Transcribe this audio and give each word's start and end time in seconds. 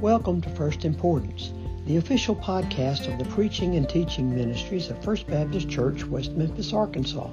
Welcome 0.00 0.40
to 0.40 0.48
First 0.48 0.86
Importance, 0.86 1.52
the 1.84 1.98
official 1.98 2.34
podcast 2.34 3.12
of 3.12 3.18
the 3.18 3.26
preaching 3.34 3.76
and 3.76 3.86
teaching 3.86 4.34
ministries 4.34 4.88
of 4.88 5.04
First 5.04 5.26
Baptist 5.26 5.68
Church, 5.68 6.06
West 6.06 6.32
Memphis, 6.32 6.72
Arkansas. 6.72 7.28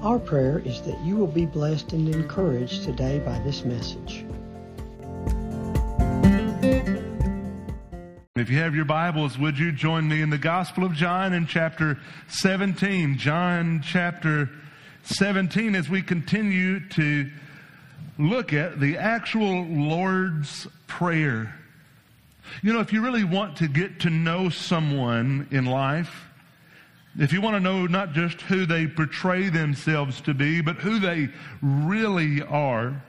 Our 0.00 0.18
prayer 0.18 0.62
is 0.64 0.80
that 0.80 0.98
you 1.04 1.16
will 1.16 1.26
be 1.26 1.44
blessed 1.44 1.92
and 1.92 2.08
encouraged 2.08 2.84
today 2.84 3.18
by 3.18 3.38
this 3.40 3.66
message. 3.66 4.24
If 8.34 8.48
you 8.48 8.56
have 8.56 8.74
your 8.74 8.86
Bibles, 8.86 9.38
would 9.38 9.58
you 9.58 9.70
join 9.70 10.08
me 10.08 10.22
in 10.22 10.30
the 10.30 10.38
Gospel 10.38 10.84
of 10.84 10.94
John 10.94 11.34
in 11.34 11.46
chapter 11.46 11.98
17? 12.28 13.18
John 13.18 13.82
chapter 13.84 14.48
17, 15.02 15.74
as 15.74 15.90
we 15.90 16.00
continue 16.00 16.80
to 16.88 17.30
look 18.18 18.54
at 18.54 18.80
the 18.80 18.96
actual 18.96 19.66
Lord's 19.66 20.66
Prayer. 20.86 21.59
You 22.62 22.72
know, 22.72 22.80
if 22.80 22.92
you 22.92 23.02
really 23.02 23.24
want 23.24 23.56
to 23.58 23.68
get 23.68 24.00
to 24.00 24.10
know 24.10 24.48
someone 24.48 25.48
in 25.50 25.66
life, 25.66 26.26
if 27.18 27.32
you 27.32 27.40
want 27.40 27.56
to 27.56 27.60
know 27.60 27.86
not 27.86 28.12
just 28.12 28.40
who 28.42 28.66
they 28.66 28.86
portray 28.86 29.48
themselves 29.48 30.20
to 30.22 30.34
be, 30.34 30.60
but 30.60 30.76
who 30.76 30.98
they 30.98 31.28
really 31.60 32.42
are, 32.42 33.02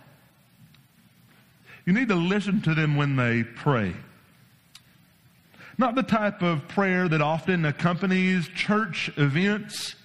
you 1.86 1.94
need 1.94 2.10
to 2.10 2.16
listen 2.16 2.62
to 2.62 2.74
them 2.74 2.96
when 2.96 3.16
they 3.16 3.44
pray. 3.44 3.94
Not 5.78 5.96
the 5.96 6.04
type 6.04 6.42
of 6.42 6.68
prayer 6.68 7.08
that 7.08 7.22
often 7.22 7.66
accompanies 7.66 8.48
church 8.50 9.12
events 9.18 9.96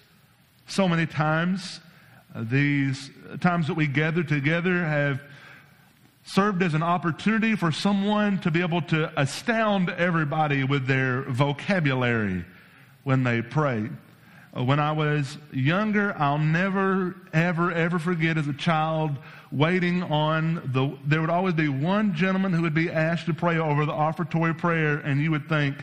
so 0.66 0.88
many 0.88 1.06
times. 1.06 1.80
Uh, 2.34 2.44
these 2.48 3.10
times 3.40 3.66
that 3.66 3.74
we 3.74 3.86
gather 3.86 4.22
together 4.22 4.84
have 4.84 5.20
served 6.26 6.60
as 6.60 6.74
an 6.74 6.82
opportunity 6.82 7.54
for 7.54 7.70
someone 7.70 8.38
to 8.40 8.50
be 8.50 8.60
able 8.60 8.82
to 8.82 9.10
astound 9.18 9.88
everybody 9.90 10.64
with 10.64 10.86
their 10.86 11.22
vocabulary 11.22 12.44
when 13.04 13.22
they 13.22 13.40
pray. 13.40 13.88
Uh, 14.54 14.64
when 14.64 14.80
I 14.80 14.90
was 14.90 15.38
younger, 15.52 16.14
I'll 16.18 16.38
never, 16.38 17.14
ever, 17.32 17.70
ever 17.70 18.00
forget 18.00 18.36
as 18.36 18.48
a 18.48 18.52
child 18.52 19.16
waiting 19.52 20.02
on 20.02 20.56
the, 20.74 20.98
there 21.04 21.20
would 21.20 21.30
always 21.30 21.54
be 21.54 21.68
one 21.68 22.12
gentleman 22.12 22.52
who 22.52 22.62
would 22.62 22.74
be 22.74 22.90
asked 22.90 23.26
to 23.26 23.34
pray 23.34 23.58
over 23.58 23.86
the 23.86 23.92
offertory 23.92 24.52
prayer, 24.52 24.98
and 24.98 25.20
you 25.20 25.30
would 25.30 25.48
think, 25.48 25.76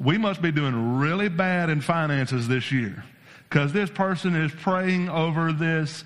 we 0.00 0.16
must 0.16 0.40
be 0.40 0.50
doing 0.50 0.98
really 0.98 1.28
bad 1.28 1.68
in 1.68 1.82
finances 1.82 2.48
this 2.48 2.72
year 2.72 3.04
because 3.50 3.74
this 3.74 3.90
person 3.90 4.34
is 4.34 4.50
praying 4.52 5.10
over 5.10 5.52
this 5.52 6.04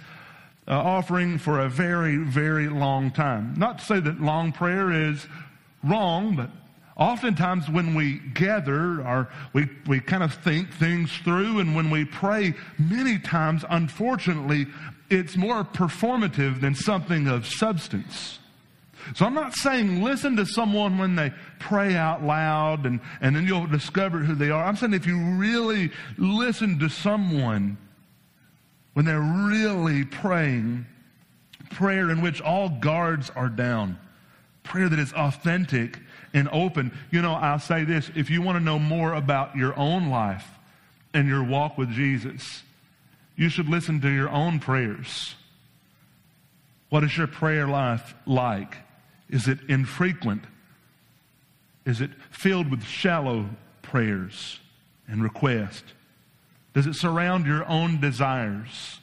uh, 0.68 0.72
offering 0.72 1.38
for 1.38 1.60
a 1.60 1.68
very, 1.68 2.16
very 2.16 2.68
long 2.68 3.10
time. 3.10 3.54
Not 3.56 3.78
to 3.78 3.84
say 3.84 4.00
that 4.00 4.20
long 4.20 4.52
prayer 4.52 4.92
is 4.92 5.26
wrong, 5.82 6.36
but 6.36 6.50
oftentimes 6.96 7.68
when 7.68 7.94
we 7.94 8.20
gather, 8.34 9.02
our, 9.02 9.28
we, 9.52 9.68
we 9.86 10.00
kind 10.00 10.22
of 10.22 10.34
think 10.34 10.72
things 10.72 11.12
through, 11.24 11.58
and 11.58 11.74
when 11.74 11.90
we 11.90 12.04
pray, 12.04 12.54
many 12.78 13.18
times, 13.18 13.64
unfortunately, 13.68 14.66
it's 15.10 15.36
more 15.36 15.64
performative 15.64 16.60
than 16.60 16.74
something 16.74 17.26
of 17.26 17.46
substance. 17.46 18.38
So 19.14 19.26
I'm 19.26 19.34
not 19.34 19.54
saying 19.54 20.02
listen 20.02 20.36
to 20.36 20.46
someone 20.46 20.96
when 20.96 21.16
they 21.16 21.32
pray 21.58 21.96
out 21.96 22.22
loud 22.22 22.86
and, 22.86 23.00
and 23.20 23.34
then 23.34 23.46
you'll 23.46 23.66
discover 23.66 24.20
who 24.20 24.36
they 24.36 24.50
are. 24.50 24.64
I'm 24.64 24.76
saying 24.76 24.94
if 24.94 25.06
you 25.06 25.18
really 25.18 25.90
listen 26.18 26.78
to 26.78 26.88
someone 26.88 27.76
when 28.92 29.04
they're 29.04 29.20
really 29.20 30.04
praying, 30.04 30.86
prayer 31.70 32.10
in 32.10 32.20
which 32.20 32.40
all 32.40 32.68
guards 32.68 33.30
are 33.30 33.48
down, 33.48 33.98
prayer 34.62 34.88
that 34.88 34.98
is 34.98 35.12
authentic 35.12 35.98
and 36.34 36.48
open. 36.52 36.96
You 37.10 37.22
know, 37.22 37.34
I'll 37.34 37.58
say 37.58 37.84
this 37.84 38.10
if 38.14 38.30
you 38.30 38.42
want 38.42 38.58
to 38.58 38.64
know 38.64 38.78
more 38.78 39.14
about 39.14 39.56
your 39.56 39.76
own 39.78 40.08
life 40.08 40.46
and 41.14 41.28
your 41.28 41.44
walk 41.44 41.78
with 41.78 41.90
Jesus, 41.90 42.62
you 43.36 43.48
should 43.48 43.68
listen 43.68 44.00
to 44.00 44.10
your 44.10 44.28
own 44.28 44.60
prayers. 44.60 45.34
What 46.90 47.04
is 47.04 47.16
your 47.16 47.26
prayer 47.26 47.66
life 47.66 48.14
like? 48.26 48.76
Is 49.30 49.48
it 49.48 49.58
infrequent? 49.68 50.44
Is 51.86 52.00
it 52.00 52.10
filled 52.30 52.70
with 52.70 52.84
shallow 52.84 53.46
prayers 53.80 54.60
and 55.08 55.22
requests? 55.22 55.94
Does 56.74 56.86
it 56.86 56.94
surround 56.94 57.46
your 57.46 57.66
own 57.66 58.00
desires? 58.00 58.98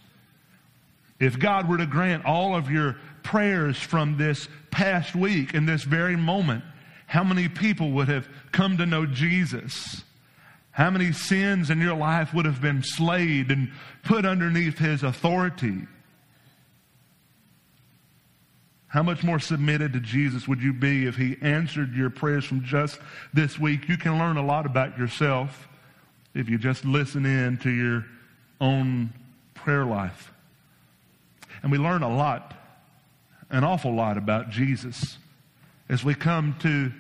If 1.20 1.38
God 1.38 1.70
were 1.70 1.78
to 1.78 1.86
grant 1.86 2.26
all 2.26 2.56
of 2.56 2.72
your 2.72 2.96
prayers 3.24 3.78
from 3.78 4.18
this 4.18 4.48
past 4.72 5.16
week 5.16 5.54
in 5.54 5.66
this 5.66 5.84
very 5.84 6.16
moment, 6.16 6.64
how 7.06 7.24
many 7.24 7.48
people 7.48 7.92
would 7.92 8.08
have 8.08 8.28
come 8.52 8.78
to 8.78 8.86
know 8.86 9.06
Jesus? 9.06 10.04
How 10.72 10.90
many 10.90 11.12
sins 11.12 11.70
in 11.70 11.80
your 11.80 11.96
life 11.96 12.34
would 12.34 12.46
have 12.46 12.62
been 12.62 12.84
slayed 12.84 13.52
and 13.52 13.72
put 14.04 14.26
underneath 14.26 14.78
his 14.78 15.04
authority? 15.04 15.88
How 18.88 19.04
much 19.04 19.24
more 19.24 19.40
submitted 19.40 19.94
to 19.94 20.00
Jesus 20.00 20.48
would 20.48 20.62
you 20.62 20.74
be 20.74 21.06
if 21.06 21.16
he 21.16 21.38
answered 21.42 21.94
your 21.94 22.10
prayers 22.10 22.46
from 22.46 22.64
just 22.64 23.00
this 23.34 23.60
week? 23.60 23.88
You 23.88 23.98
can 23.98 24.18
learn 24.18 24.38
a 24.38 24.46
lot 24.46 24.66
about 24.66 24.98
yourself 24.98 25.69
if 26.34 26.50
you 26.50 26.58
just 26.58 26.86
listen 26.86 27.26
in 27.26 27.58
to 27.58 27.70
your 27.70 28.06
own 28.62 29.14
prayer 29.54 29.86
life. 29.86 30.32
And 31.62 31.72
we 31.72 31.78
learn 31.78 32.04
a 32.04 32.14
lot, 32.14 32.54
an 33.50 33.64
awful 33.64 33.94
lot 33.94 34.18
about 34.18 34.50
Jesus 34.50 35.18
as 35.90 36.04
we 36.04 36.14
come 36.14 36.56
to 36.60 36.92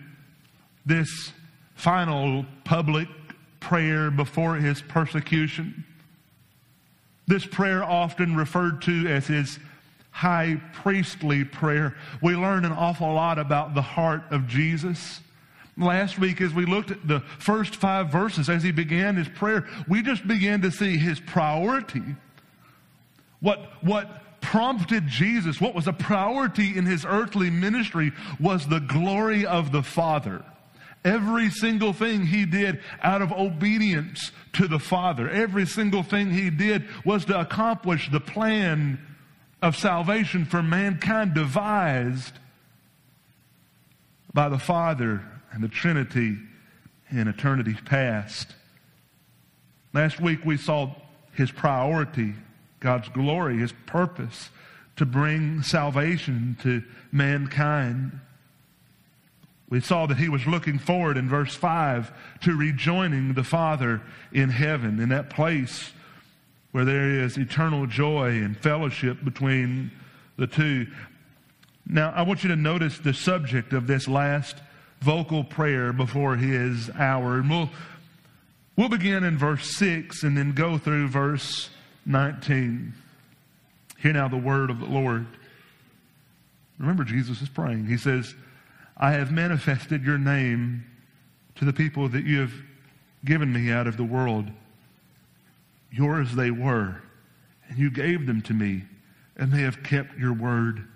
this 0.86 1.32
final 1.76 2.46
public 2.64 3.08
prayer 3.60 4.10
before 4.12 4.56
his 4.56 4.82
persecution. 4.82 5.86
This 7.28 7.46
prayer, 7.46 7.84
often 7.84 8.36
referred 8.36 8.82
to 8.84 9.08
as 9.08 9.28
his 9.28 9.60
high 10.12 10.60
priestly 10.74 11.46
prayer, 11.46 11.96
we 12.22 12.36
learn 12.36 12.66
an 12.66 12.72
awful 12.72 13.14
lot 13.14 13.38
about 13.38 13.76
the 13.76 13.82
heart 13.82 14.24
of 14.32 14.48
Jesus. 14.48 15.22
Last 15.80 16.20
week, 16.20 16.42
as 16.42 16.54
we 16.54 16.66
looked 16.66 16.92
at 16.92 17.08
the 17.08 17.22
first 17.40 17.78
five 17.78 18.12
verses, 18.12 18.50
as 18.50 18.64
he 18.64 18.72
began 18.72 19.16
his 19.16 19.30
prayer, 19.30 19.66
we 19.88 20.02
just 20.02 20.28
began 20.28 20.62
to 20.62 20.72
see 20.72 20.98
his 20.98 21.22
priority. 21.22 22.04
What, 23.40 23.60
what 23.82 24.42
prompted 24.42 25.08
Jesus, 25.08 25.62
what 25.62 25.74
was 25.74 25.88
a 25.88 25.94
priority 25.94 26.78
in 26.78 26.86
his 26.86 27.06
earthly 27.06 27.50
ministry, 27.50 28.12
was 28.42 28.68
the 28.68 28.82
glory 28.82 29.46
of 29.46 29.72
the 29.72 29.82
Father. 29.82 30.44
Every 31.06 31.50
single 31.50 31.94
thing 31.94 32.26
he 32.26 32.46
did 32.46 32.82
out 33.02 33.22
of 33.22 33.32
obedience 33.32 34.32
to 34.54 34.68
the 34.68 34.80
Father. 34.80 35.30
Every 35.30 35.66
single 35.66 36.04
thing 36.04 36.32
he 36.32 36.50
did 36.50 36.90
was 37.06 37.24
to 37.26 37.40
accomplish 37.40 38.12
the 38.12 38.20
plan 38.20 39.00
of 39.62 39.78
salvation 39.78 40.44
for 40.44 40.62
mankind 40.62 41.34
devised 41.34 42.34
by 44.34 44.50
the 44.50 44.60
Father 44.60 45.24
and 45.52 45.64
the 45.64 45.68
Trinity 45.68 46.38
in 47.12 47.28
eternity 47.28 47.76
past. 47.86 48.56
Last 49.94 50.20
week 50.20 50.46
we 50.46 50.58
saw 50.58 50.94
his 51.34 51.52
priority, 51.52 52.36
God's 52.80 53.10
glory, 53.10 53.58
his 53.58 53.74
purpose 53.86 54.50
to 54.98 55.06
bring 55.06 55.64
salvation 55.64 56.58
to 56.62 56.84
mankind. 57.12 58.20
We 59.70 59.80
saw 59.80 60.06
that 60.08 60.18
he 60.18 60.30
was 60.30 60.46
looking 60.46 60.78
forward 60.78 61.16
in 61.16 61.30
verse 61.30 61.56
5 61.56 62.12
to 62.42 62.56
rejoining 62.56 63.34
the 63.34 63.44
Father 63.44 64.02
in 64.32 64.50
heaven, 64.50 65.00
in 65.00 65.10
that 65.10 65.30
place 65.30 65.92
where 66.72 66.86
there 66.86 67.10
is 67.22 67.38
eternal 67.38 67.88
joy 67.88 68.30
and 68.30 68.58
fellowship 68.58 69.24
between 69.24 69.92
the 70.38 70.48
two. 70.48 70.88
Now, 71.88 72.12
I 72.12 72.22
want 72.24 72.44
you 72.44 72.50
to 72.50 72.56
notice 72.56 73.00
the 73.00 73.14
subject 73.14 73.74
of 73.74 73.88
this 73.88 74.08
last 74.08 74.58
vocal 75.02 75.44
prayer 75.44 75.94
before 75.94 76.36
his 76.36 76.90
hour. 76.92 77.38
And 77.38 77.50
we'll, 77.50 77.70
we'll 78.76 78.90
begin 78.90 79.24
in 79.24 79.38
verse 79.38 79.76
6 79.78 80.24
and 80.24 80.38
then 80.38 80.54
go 80.54 80.78
through 80.78 81.08
verse 81.08 81.70
19. 82.06 82.94
Hear 84.00 84.14
now 84.14 84.28
the 84.28 84.38
word 84.38 84.70
of 84.70 84.80
the 84.80 84.86
Lord. 84.86 85.26
Remember, 86.78 87.04
Jesus 87.04 87.42
is 87.42 87.50
praying. 87.50 87.86
He 87.86 87.98
says, 87.98 88.34
I 88.98 89.12
have 89.12 89.32
manifested 89.32 90.04
your 90.04 90.18
name 90.18 90.86
to 91.56 91.66
the 91.66 91.74
people 91.74 92.08
that 92.10 92.24
you 92.24 92.40
have 92.40 92.54
given 93.26 93.52
me 93.52 93.72
out 93.72 93.88
of 93.88 93.98
the 93.98 94.04
world. 94.04 94.50
Yours 95.92 96.36
they 96.36 96.52
were, 96.52 97.02
and 97.68 97.78
you 97.78 97.90
gave 97.92 98.28
them 98.28 98.42
to 98.44 98.54
me, 98.54 98.84
and 99.36 99.52
they 99.52 99.62
have 99.62 99.84
kept 99.84 100.18
your 100.18 100.34
word. 100.34 100.88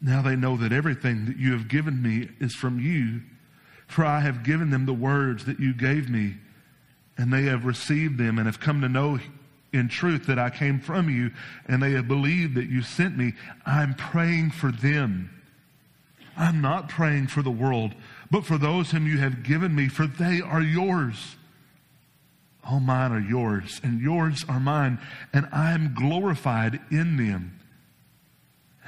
Now 0.00 0.22
they 0.22 0.36
know 0.36 0.56
that 0.56 0.72
everything 0.72 1.26
that 1.26 1.36
you 1.38 1.52
have 1.52 1.68
given 1.68 2.02
me 2.02 2.28
is 2.40 2.54
from 2.54 2.78
you, 2.78 3.22
for 3.86 4.04
I 4.04 4.20
have 4.20 4.44
given 4.44 4.70
them 4.70 4.86
the 4.86 4.92
words 4.92 5.44
that 5.46 5.58
you 5.58 5.74
gave 5.74 6.08
me, 6.08 6.36
and 7.16 7.32
they 7.32 7.42
have 7.44 7.64
received 7.64 8.18
them 8.18 8.38
and 8.38 8.46
have 8.46 8.60
come 8.60 8.80
to 8.80 8.88
know 8.88 9.18
in 9.72 9.88
truth 9.88 10.26
that 10.26 10.38
I 10.38 10.50
came 10.50 10.80
from 10.80 11.10
you, 11.10 11.30
and 11.66 11.82
they 11.82 11.92
have 11.92 12.08
believed 12.08 12.54
that 12.54 12.70
you 12.70 12.82
sent 12.82 13.16
me. 13.18 13.34
I'm 13.66 13.94
praying 13.94 14.52
for 14.52 14.70
them. 14.70 15.30
I'm 16.36 16.60
not 16.60 16.88
praying 16.88 17.26
for 17.26 17.42
the 17.42 17.50
world, 17.50 17.94
but 18.30 18.46
for 18.46 18.56
those 18.56 18.92
whom 18.92 19.06
you 19.06 19.18
have 19.18 19.42
given 19.42 19.74
me, 19.74 19.88
for 19.88 20.06
they 20.06 20.40
are 20.40 20.62
yours. 20.62 21.36
All 22.64 22.80
mine 22.80 23.12
are 23.12 23.20
yours, 23.20 23.80
and 23.82 24.00
yours 24.00 24.44
are 24.48 24.60
mine, 24.60 25.00
and 25.32 25.48
I 25.52 25.72
am 25.72 25.94
glorified 25.94 26.80
in 26.90 27.16
them. 27.16 27.57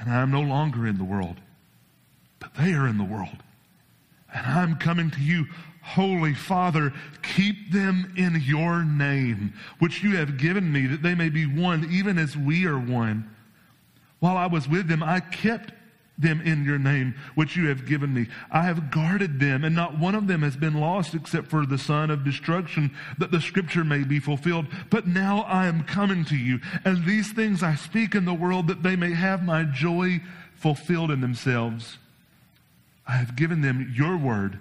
And 0.01 0.11
I 0.11 0.21
am 0.21 0.31
no 0.31 0.41
longer 0.41 0.87
in 0.87 0.97
the 0.97 1.03
world, 1.03 1.37
but 2.39 2.55
they 2.55 2.73
are 2.73 2.87
in 2.87 2.97
the 2.97 3.03
world. 3.03 3.37
And 4.33 4.45
I'm 4.47 4.75
coming 4.77 5.11
to 5.11 5.21
you, 5.21 5.45
Holy 5.83 6.33
Father, 6.33 6.91
keep 7.21 7.71
them 7.71 8.11
in 8.17 8.41
your 8.43 8.83
name, 8.83 9.53
which 9.77 10.01
you 10.01 10.17
have 10.17 10.37
given 10.37 10.71
me, 10.71 10.87
that 10.87 11.03
they 11.03 11.13
may 11.13 11.29
be 11.29 11.45
one, 11.45 11.87
even 11.91 12.17
as 12.17 12.35
we 12.35 12.65
are 12.65 12.79
one. 12.79 13.29
While 14.19 14.37
I 14.37 14.47
was 14.47 14.67
with 14.67 14.87
them, 14.87 15.03
I 15.03 15.19
kept 15.19 15.71
them 16.17 16.41
in 16.41 16.63
your 16.63 16.77
name, 16.77 17.15
which 17.35 17.55
you 17.55 17.67
have 17.67 17.85
given 17.85 18.13
me. 18.13 18.27
I 18.51 18.63
have 18.63 18.91
guarded 18.91 19.39
them, 19.39 19.63
and 19.63 19.75
not 19.75 19.97
one 19.97 20.15
of 20.15 20.27
them 20.27 20.41
has 20.43 20.55
been 20.55 20.79
lost 20.79 21.15
except 21.15 21.47
for 21.47 21.65
the 21.65 21.77
son 21.77 22.11
of 22.11 22.23
destruction, 22.23 22.91
that 23.17 23.31
the 23.31 23.41
scripture 23.41 23.83
may 23.83 24.03
be 24.03 24.19
fulfilled. 24.19 24.67
But 24.89 25.07
now 25.07 25.41
I 25.41 25.67
am 25.67 25.83
coming 25.83 26.23
to 26.25 26.35
you, 26.35 26.59
and 26.85 27.05
these 27.05 27.31
things 27.31 27.63
I 27.63 27.75
speak 27.75 28.13
in 28.13 28.25
the 28.25 28.33
world 28.33 28.67
that 28.67 28.83
they 28.83 28.95
may 28.95 29.13
have 29.13 29.43
my 29.43 29.63
joy 29.63 30.21
fulfilled 30.55 31.11
in 31.11 31.21
themselves. 31.21 31.97
I 33.07 33.13
have 33.13 33.35
given 33.35 33.61
them 33.61 33.91
your 33.95 34.15
word, 34.15 34.59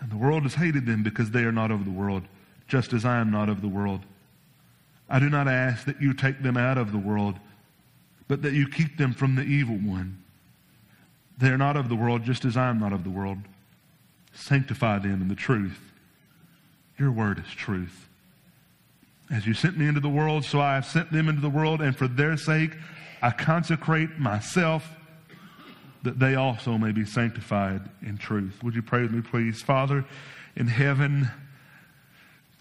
and 0.00 0.10
the 0.10 0.16
world 0.16 0.42
has 0.42 0.54
hated 0.54 0.86
them 0.86 1.02
because 1.02 1.30
they 1.30 1.44
are 1.44 1.52
not 1.52 1.70
of 1.70 1.84
the 1.84 1.90
world, 1.90 2.24
just 2.68 2.92
as 2.92 3.04
I 3.04 3.18
am 3.18 3.30
not 3.30 3.48
of 3.48 3.62
the 3.62 3.68
world. 3.68 4.00
I 5.08 5.18
do 5.18 5.28
not 5.28 5.48
ask 5.48 5.86
that 5.86 6.00
you 6.00 6.12
take 6.12 6.42
them 6.42 6.56
out 6.56 6.78
of 6.78 6.92
the 6.92 6.98
world, 6.98 7.36
but 8.28 8.42
that 8.42 8.52
you 8.52 8.68
keep 8.68 8.96
them 8.96 9.12
from 9.12 9.34
the 9.34 9.42
evil 9.42 9.76
one. 9.76 10.22
They 11.40 11.48
are 11.48 11.58
not 11.58 11.76
of 11.76 11.88
the 11.88 11.96
world, 11.96 12.22
just 12.22 12.44
as 12.44 12.56
I 12.56 12.68
am 12.68 12.78
not 12.78 12.92
of 12.92 13.02
the 13.02 13.10
world. 13.10 13.38
Sanctify 14.34 14.98
them 14.98 15.22
in 15.22 15.28
the 15.28 15.34
truth. 15.34 15.80
Your 16.98 17.10
word 17.10 17.38
is 17.38 17.52
truth. 17.54 18.08
As 19.32 19.46
you 19.46 19.54
sent 19.54 19.78
me 19.78 19.86
into 19.86 20.00
the 20.00 20.08
world, 20.08 20.44
so 20.44 20.60
I 20.60 20.74
have 20.74 20.84
sent 20.84 21.10
them 21.10 21.28
into 21.28 21.40
the 21.40 21.48
world, 21.48 21.80
and 21.80 21.96
for 21.96 22.08
their 22.08 22.36
sake 22.36 22.72
I 23.22 23.30
consecrate 23.30 24.18
myself 24.18 24.88
that 26.02 26.18
they 26.18 26.34
also 26.34 26.76
may 26.78 26.92
be 26.92 27.04
sanctified 27.04 27.82
in 28.02 28.18
truth. 28.18 28.62
Would 28.62 28.74
you 28.74 28.82
pray 28.82 29.02
with 29.02 29.12
me, 29.12 29.22
please? 29.22 29.62
Father, 29.62 30.04
in 30.56 30.66
heaven, 30.66 31.30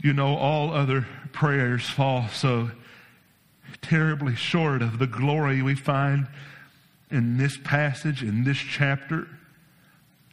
you 0.02 0.14
know 0.14 0.36
all 0.36 0.74
other 0.74 1.06
prayers 1.32 1.90
fall 1.90 2.28
so 2.30 2.72
terribly 3.82 4.36
short 4.36 4.82
of 4.82 5.00
the 5.00 5.08
glory 5.08 5.62
we 5.62 5.75
find 5.75 6.28
in 7.12 7.38
this 7.38 7.58
passage, 7.58 8.24
in 8.24 8.44
this 8.44 8.58
chapter. 8.58 9.28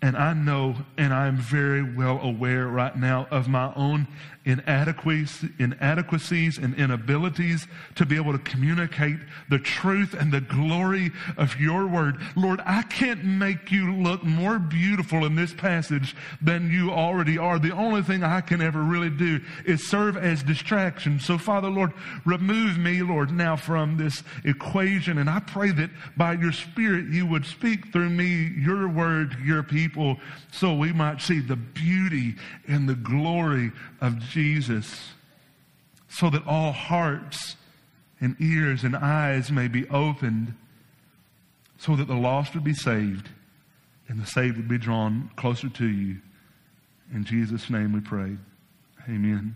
And 0.03 0.17
I 0.17 0.35
know, 0.35 0.77
and 0.99 1.13
I'm 1.13 1.37
very 1.37 1.83
well 1.83 2.21
aware 2.21 2.67
right 2.67 2.95
now 2.97 3.27
of 3.31 3.49
my 3.49 3.73
own 3.75 4.07
inadequacies, 4.47 5.51
inadequacies 5.59 6.57
and 6.57 6.75
inabilities 6.77 7.67
to 7.97 8.07
be 8.07 8.15
able 8.17 8.33
to 8.33 8.39
communicate 8.39 9.19
the 9.51 9.59
truth 9.59 10.15
and 10.15 10.33
the 10.33 10.41
glory 10.41 11.11
of 11.37 11.61
your 11.61 11.87
word. 11.89 12.17
Lord, 12.37 12.61
I 12.65 12.83
can't 12.83 13.25
make 13.25 13.73
you 13.73 13.93
look 13.93 14.23
more 14.23 14.61
beautiful 14.61 15.27
in 15.27 15.35
this 15.35 15.53
passage 15.53 16.15
than 16.41 16.71
you 16.71 16.93
already 16.93 17.37
are. 17.37 17.59
The 17.59 17.73
only 17.73 18.03
thing 18.03 18.23
I 18.23 18.41
can 18.41 18.63
ever 18.63 18.81
really 18.81 19.11
do 19.11 19.41
is 19.65 19.87
serve 19.89 20.17
as 20.17 20.45
distraction. 20.45 21.19
So, 21.19 21.39
Father, 21.39 21.69
Lord, 21.69 21.93
remove 22.25 22.79
me, 22.79 23.03
Lord, 23.03 23.33
now 23.33 23.57
from 23.57 23.97
this 23.97 24.23
equation. 24.45 25.19
And 25.19 25.29
I 25.29 25.41
pray 25.41 25.73
that 25.73 25.91
by 26.17 26.35
your 26.35 26.53
Spirit 26.53 27.07
you 27.07 27.27
would 27.27 27.45
speak 27.45 27.93
through 27.93 28.11
me 28.11 28.53
your 28.57 28.89
word, 28.89 29.37
your 29.45 29.65
people, 29.65 30.19
so 30.53 30.73
we 30.73 30.93
might 30.93 31.21
see 31.21 31.41
the 31.41 31.57
beauty 31.57 32.37
and 32.69 32.89
the 32.89 32.95
glory 32.95 33.73
of 34.01 34.21
Jesus 34.21 34.36
so 36.09 36.31
that 36.31 36.47
all 36.47 36.73
hearts 36.73 37.57
and 38.21 38.37
ears 38.41 38.85
and 38.85 38.97
eyes 38.97 39.51
may 39.51 39.69
be 39.69 39.89
opened 39.89 40.55
so 41.79 41.95
that 41.97 42.09
the 42.09 42.15
lost 42.15 42.55
would 42.55 42.65
be 42.65 42.75
saved 42.75 43.29
and 44.09 44.21
the 44.21 44.27
saved 44.27 44.57
would 44.57 44.69
be 44.69 44.79
drawn 44.79 45.31
closer 45.37 45.69
to 45.69 45.87
you. 45.87 46.17
In 47.13 47.25
Jesus' 47.25 47.69
name 47.71 47.93
we 47.93 48.01
pray. 48.01 48.37
Amen. 49.09 49.55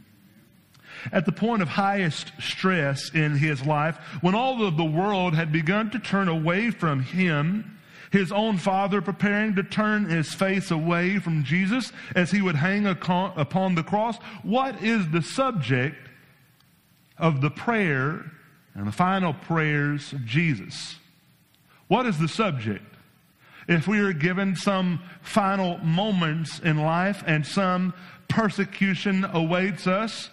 At 1.12 1.25
the 1.25 1.33
point 1.33 1.62
of 1.62 1.69
highest 1.69 2.33
stress 2.41 3.11
in 3.15 3.37
his 3.37 3.65
life, 3.65 3.97
when 4.21 4.35
all 4.35 4.65
of 4.65 4.76
the 4.76 4.85
world 4.85 5.35
had 5.35 5.53
begun 5.53 5.91
to 5.91 5.99
turn 5.99 6.29
away 6.29 6.71
from 6.71 7.03
him, 7.03 7.79
his 8.11 8.33
own 8.33 8.59
father 8.59 9.01
preparing 9.01 9.55
to 9.55 9.62
turn 9.62 10.07
his 10.07 10.35
face 10.35 10.71
away 10.71 11.19
from 11.19 11.45
Jesus 11.45 11.93
as 12.17 12.31
he 12.31 12.43
would 12.43 12.57
hang 12.57 12.87
upon 12.87 13.75
the 13.75 13.85
cross. 13.85 14.17
What 14.43 14.83
is 14.83 15.09
the 15.09 15.23
subject 15.23 15.97
of 17.19 17.41
the 17.41 17.51
prayer 17.51 18.33
and 18.75 18.87
the 18.87 18.93
final 18.93 19.33
prayers 19.33 20.12
of 20.12 20.25
Jesus? 20.27 20.97
What 21.87 22.07
is 22.07 22.19
the 22.19 22.29
subject? 22.29 22.85
If 23.69 23.87
we 23.87 24.01
are 24.01 24.12
given 24.12 24.57
some 24.57 25.01
final 25.23 25.79
moments 25.79 26.59
in 26.59 26.79
life 26.79 27.23
and 27.27 27.47
some 27.47 27.95
persecution 28.29 29.25
awaits 29.25 29.87
us, 29.87 30.31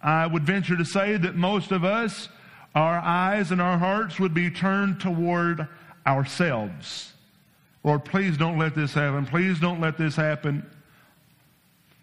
I 0.00 0.26
would 0.26 0.44
venture 0.44 0.76
to 0.76 0.84
say 0.84 1.16
that 1.16 1.34
most 1.34 1.72
of 1.72 1.84
us, 1.84 2.28
our 2.74 2.98
eyes 2.98 3.50
and 3.50 3.60
our 3.60 3.78
hearts 3.78 4.20
would 4.20 4.34
be 4.34 4.50
turned 4.50 5.00
toward 5.00 5.66
ourselves. 6.06 7.12
Lord, 7.84 8.04
please 8.04 8.36
don't 8.36 8.58
let 8.58 8.74
this 8.74 8.94
happen. 8.94 9.26
Please 9.26 9.58
don't 9.58 9.80
let 9.80 9.98
this 9.98 10.14
happen. 10.14 10.68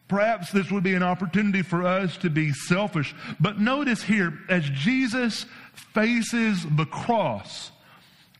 Perhaps 0.07 0.51
this 0.51 0.71
would 0.71 0.83
be 0.83 0.95
an 0.95 1.03
opportunity 1.03 1.61
for 1.61 1.85
us 1.85 2.17
to 2.17 2.29
be 2.29 2.51
selfish. 2.51 3.15
But 3.39 3.59
notice 3.59 4.01
here, 4.01 4.33
as 4.49 4.67
Jesus 4.71 5.45
faces 5.93 6.65
the 6.75 6.85
cross, 6.85 7.71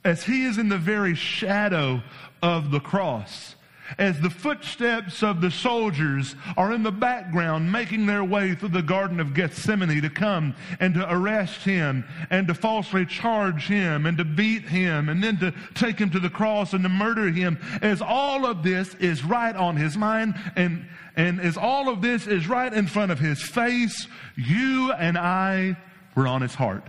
as 0.04 0.24
he 0.24 0.46
is 0.46 0.58
in 0.58 0.70
the 0.70 0.78
very 0.78 1.14
shadow 1.14 2.02
of 2.42 2.72
the 2.72 2.80
cross, 2.80 3.56
as 3.98 4.20
the 4.20 4.30
footsteps 4.30 5.24
of 5.24 5.42
the 5.42 5.52
soldiers 5.52 6.36
are 6.58 6.74
in 6.74 6.84
the 6.84 6.92
background 6.92 7.72
making 7.72 8.06
their 8.06 8.24
way 8.24 8.56
through 8.56 8.70
the 8.70 8.82
Garden 8.82 9.20
of 9.20 9.34
Gethsemane 9.34 10.02
to 10.02 10.10
come 10.10 10.56
and 10.80 10.94
to 10.94 11.14
arrest 11.14 11.64
him 11.64 12.06
and 12.30 12.48
to 12.48 12.54
falsely 12.54 13.06
charge 13.06 13.68
him 13.68 14.06
and 14.06 14.18
to 14.18 14.26
beat 14.26 14.64
him 14.64 15.10
and 15.10 15.24
then 15.24 15.38
to 15.40 15.54
take 15.74 15.98
him 16.00 16.10
to 16.12 16.20
the 16.20 16.30
cross 16.30 16.74
and 16.74 16.84
to 16.84 16.90
murder 16.90 17.30
him, 17.30 17.60
as 17.82 18.02
all 18.02 18.46
of 18.46 18.64
this 18.64 18.94
is 18.96 19.24
right 19.24 19.56
on 19.56 19.76
his 19.76 19.98
mind 19.98 20.36
and, 20.56 20.86
and 21.16 21.40
as 21.40 21.58
all 21.58 21.90
of 21.90 22.02
this 22.02 22.28
is 22.28 22.48
right 22.48 22.74
in 22.74 22.88
front 22.88 23.12
of 23.12 23.20
his 23.20 23.42
face, 23.42 24.08
you 24.36 24.92
and 24.94 25.18
I 25.18 25.78
were 26.16 26.28
on 26.28 26.42
his 26.42 26.56
heart. 26.56 26.84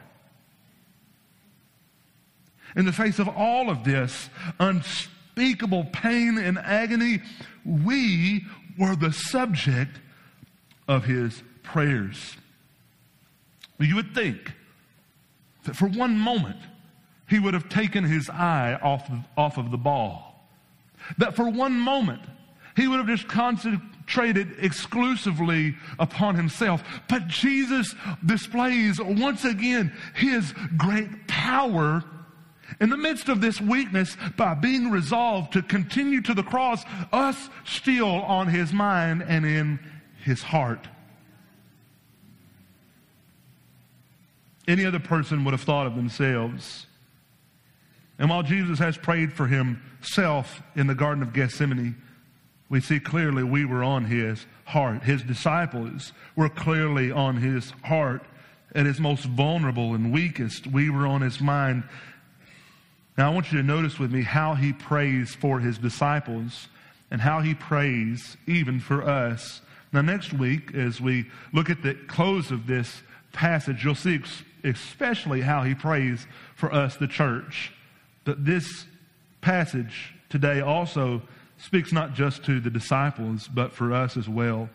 In 2.76 2.84
the 2.84 2.92
face 2.92 3.18
of 3.18 3.28
all 3.28 3.68
of 3.68 3.82
this, 3.82 4.30
unspeakable 4.60 5.19
unspeakable 5.36 5.84
pain 5.92 6.38
and 6.38 6.58
agony, 6.58 7.22
we 7.64 8.44
were 8.78 8.96
the 8.96 9.12
subject 9.12 10.00
of 10.88 11.04
his 11.04 11.42
prayers. 11.62 12.36
You 13.78 13.96
would 13.96 14.14
think 14.14 14.52
that 15.64 15.76
for 15.76 15.86
one 15.88 16.18
moment 16.18 16.58
he 17.28 17.38
would 17.38 17.54
have 17.54 17.68
taken 17.68 18.04
his 18.04 18.28
eye 18.28 18.78
off 18.82 19.08
of, 19.08 19.18
off 19.36 19.58
of 19.58 19.70
the 19.70 19.78
ball. 19.78 20.48
That 21.18 21.34
for 21.34 21.48
one 21.48 21.78
moment 21.78 22.22
he 22.76 22.88
would 22.88 22.98
have 22.98 23.06
just 23.06 23.28
concentrated 23.28 24.56
exclusively 24.58 25.76
upon 25.98 26.34
himself. 26.34 26.82
But 27.08 27.28
Jesus 27.28 27.94
displays 28.24 29.00
once 29.00 29.44
again 29.44 29.92
his 30.14 30.52
great 30.76 31.26
power 31.26 32.04
in 32.78 32.90
the 32.90 32.96
midst 32.96 33.28
of 33.28 33.40
this 33.40 33.60
weakness, 33.60 34.16
by 34.36 34.54
being 34.54 34.90
resolved 34.90 35.52
to 35.54 35.62
continue 35.62 36.20
to 36.22 36.34
the 36.34 36.42
cross, 36.42 36.84
us 37.12 37.48
still 37.64 38.06
on 38.06 38.48
his 38.48 38.72
mind 38.72 39.24
and 39.26 39.44
in 39.44 39.80
his 40.24 40.42
heart. 40.42 40.86
Any 44.68 44.84
other 44.84 45.00
person 45.00 45.44
would 45.44 45.52
have 45.52 45.62
thought 45.62 45.86
of 45.86 45.96
themselves. 45.96 46.86
And 48.18 48.30
while 48.30 48.42
Jesus 48.42 48.78
has 48.78 48.96
prayed 48.96 49.32
for 49.32 49.46
himself 49.46 50.62
in 50.76 50.86
the 50.86 50.94
Garden 50.94 51.22
of 51.22 51.32
Gethsemane, 51.32 51.96
we 52.68 52.80
see 52.80 53.00
clearly 53.00 53.42
we 53.42 53.64
were 53.64 53.82
on 53.82 54.04
his 54.04 54.46
heart. 54.64 55.02
His 55.02 55.22
disciples 55.22 56.12
were 56.36 56.48
clearly 56.48 57.10
on 57.10 57.38
his 57.38 57.72
heart. 57.82 58.22
At 58.72 58.86
his 58.86 59.00
most 59.00 59.24
vulnerable 59.24 59.94
and 59.94 60.12
weakest, 60.12 60.68
we 60.68 60.90
were 60.90 61.06
on 61.06 61.22
his 61.22 61.40
mind. 61.40 61.82
Now, 63.20 63.30
I 63.30 63.34
want 63.34 63.52
you 63.52 63.58
to 63.58 63.62
notice 63.62 63.98
with 63.98 64.10
me 64.10 64.22
how 64.22 64.54
he 64.54 64.72
prays 64.72 65.34
for 65.34 65.60
his 65.60 65.76
disciples 65.76 66.68
and 67.10 67.20
how 67.20 67.42
he 67.42 67.52
prays 67.52 68.38
even 68.46 68.80
for 68.80 69.06
us. 69.06 69.60
Now, 69.92 70.00
next 70.00 70.32
week, 70.32 70.74
as 70.74 71.02
we 71.02 71.26
look 71.52 71.68
at 71.68 71.82
the 71.82 71.92
close 72.08 72.50
of 72.50 72.66
this 72.66 73.02
passage, 73.34 73.84
you'll 73.84 73.94
see 73.94 74.22
especially 74.64 75.42
how 75.42 75.64
he 75.64 75.74
prays 75.74 76.26
for 76.54 76.72
us, 76.72 76.96
the 76.96 77.06
church. 77.06 77.74
But 78.24 78.46
this 78.46 78.86
passage 79.42 80.14
today 80.30 80.62
also 80.62 81.20
speaks 81.58 81.92
not 81.92 82.14
just 82.14 82.42
to 82.44 82.58
the 82.58 82.70
disciples, 82.70 83.48
but 83.48 83.74
for 83.74 83.92
us 83.92 84.16
as 84.16 84.30
well. 84.30 84.70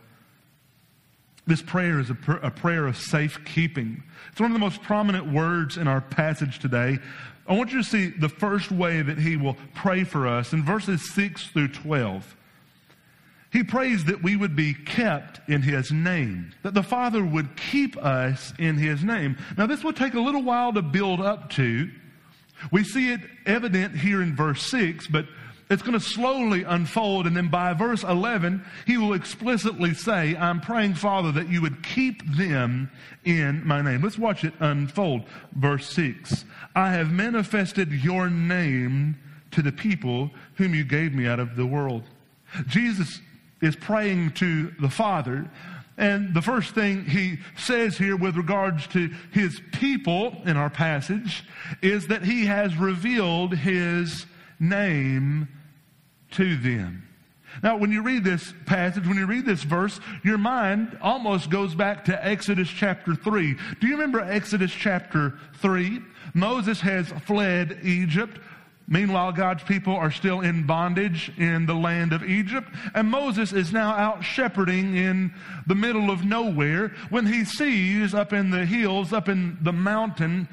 This 1.47 1.63
prayer 1.63 1.99
is 1.99 2.11
a, 2.11 2.15
pr- 2.15 2.33
a 2.33 2.51
prayer 2.51 2.85
of 2.85 2.95
safekeeping. 2.95 4.03
It's 4.31 4.39
one 4.39 4.51
of 4.51 4.53
the 4.53 4.59
most 4.59 4.83
prominent 4.83 5.33
words 5.33 5.77
in 5.77 5.87
our 5.87 6.01
passage 6.01 6.59
today. 6.59 6.99
I 7.47 7.53
want 7.53 7.71
you 7.71 7.77
to 7.77 7.87
see 7.87 8.07
the 8.07 8.29
first 8.29 8.71
way 8.71 9.01
that 9.01 9.19
he 9.19 9.37
will 9.37 9.57
pray 9.75 10.03
for 10.03 10.27
us 10.27 10.51
in 10.51 10.63
verses 10.63 11.13
6 11.13 11.47
through 11.47 11.69
12. 11.69 12.35
He 13.51 13.63
prays 13.63 14.03
that 14.05 14.21
we 14.21 14.35
would 14.35 14.55
be 14.55 14.73
kept 14.73 15.47
in 15.49 15.61
his 15.61 15.91
name, 15.91 16.53
that 16.63 16.73
the 16.73 16.83
Father 16.83 17.23
would 17.23 17.55
keep 17.55 17.95
us 17.97 18.51
in 18.57 18.75
his 18.77 19.03
name. 19.03 19.37
Now, 19.57 19.65
this 19.65 19.83
would 19.83 19.95
take 19.95 20.13
a 20.13 20.19
little 20.19 20.43
while 20.43 20.73
to 20.73 20.81
build 20.81 21.21
up 21.21 21.51
to. 21.51 21.89
We 22.71 22.83
see 22.83 23.13
it 23.13 23.21
evident 23.45 23.95
here 23.95 24.21
in 24.21 24.35
verse 24.35 24.63
6, 24.63 25.07
but 25.07 25.25
it's 25.69 25.81
going 25.81 25.98
to 25.98 26.00
slowly 26.00 26.63
unfold. 26.63 27.25
And 27.25 27.36
then 27.36 27.48
by 27.48 27.74
verse 27.74 28.03
11, 28.03 28.63
he 28.86 28.98
will 28.98 29.13
explicitly 29.13 29.93
say, 29.93 30.36
I'm 30.36 30.62
praying, 30.62 30.93
Father, 30.95 31.31
that 31.34 31.50
you 31.50 31.62
would 31.62 31.84
keep 31.84 32.24
them 32.36 32.91
in 33.24 33.65
my 33.65 33.81
name. 33.81 34.01
Let's 34.01 34.19
watch 34.19 34.43
it 34.43 34.53
unfold. 34.60 35.24
Verse 35.53 35.89
6 35.89 36.45
I 36.75 36.91
have 36.91 37.12
manifested 37.12 37.91
your 37.91 38.29
name 38.29 39.17
to 39.51 39.62
the 39.62 39.72
people 39.72 40.29
whom 40.55 40.75
you 40.75 40.84
gave 40.84 41.13
me 41.13 41.27
out 41.27 41.39
of 41.39 41.55
the 41.55 41.65
world. 41.65 42.03
Jesus 42.67 43.22
is 43.62 43.75
praying 43.75 44.31
to 44.34 44.72
the 44.79 44.89
Father. 44.89 45.50
And 45.98 46.34
the 46.34 46.41
first 46.41 46.75
thing 46.75 47.05
he 47.05 47.39
says 47.57 47.98
here 47.98 48.17
with 48.17 48.36
regards 48.36 48.86
to 48.88 49.10
his 49.31 49.62
people 49.72 50.36
in 50.45 50.57
our 50.57 50.69
passage 50.69 51.45
is 51.81 52.07
that 52.07 52.24
he 52.24 52.45
has 52.45 52.75
revealed 52.75 53.55
his 53.55 54.25
name 54.60 55.48
to 56.35 56.55
them. 56.57 57.03
Now, 57.63 57.77
when 57.77 57.91
you 57.91 58.01
read 58.01 58.23
this 58.23 58.53
passage, 58.65 59.07
when 59.07 59.17
you 59.17 59.25
read 59.25 59.45
this 59.45 59.63
verse, 59.63 59.99
your 60.23 60.37
mind 60.37 60.97
almost 61.01 61.49
goes 61.49 61.73
back 61.73 62.05
to 62.05 62.25
Exodus 62.25 62.69
chapter 62.69 63.15
3. 63.15 63.55
Do 63.79 63.87
you 63.87 63.93
remember 63.93 64.19
Exodus 64.19 64.71
chapter 64.71 65.39
3? 65.61 66.01
Moses 66.33 66.81
has 66.81 67.07
fled 67.25 67.79
Egypt. 67.83 68.39
Meanwhile, 68.87 69.31
God's 69.31 69.63
people 69.63 69.95
are 69.95 70.11
still 70.11 70.41
in 70.41 70.67
bondage 70.67 71.31
in 71.37 71.65
the 71.65 71.73
land 71.73 72.13
of 72.13 72.23
Egypt. 72.23 72.69
And 72.93 73.09
Moses 73.09 73.51
is 73.53 73.71
now 73.71 73.91
out 73.91 74.23
shepherding 74.23 74.95
in 74.95 75.33
the 75.65 75.75
middle 75.75 76.11
of 76.11 76.25
nowhere 76.25 76.89
when 77.09 77.25
he 77.25 77.45
sees 77.45 78.13
up 78.13 78.33
in 78.33 78.51
the 78.51 78.65
hills, 78.65 79.13
up 79.13 79.29
in 79.29 79.57
the 79.61 79.73
mountain, 79.73 80.47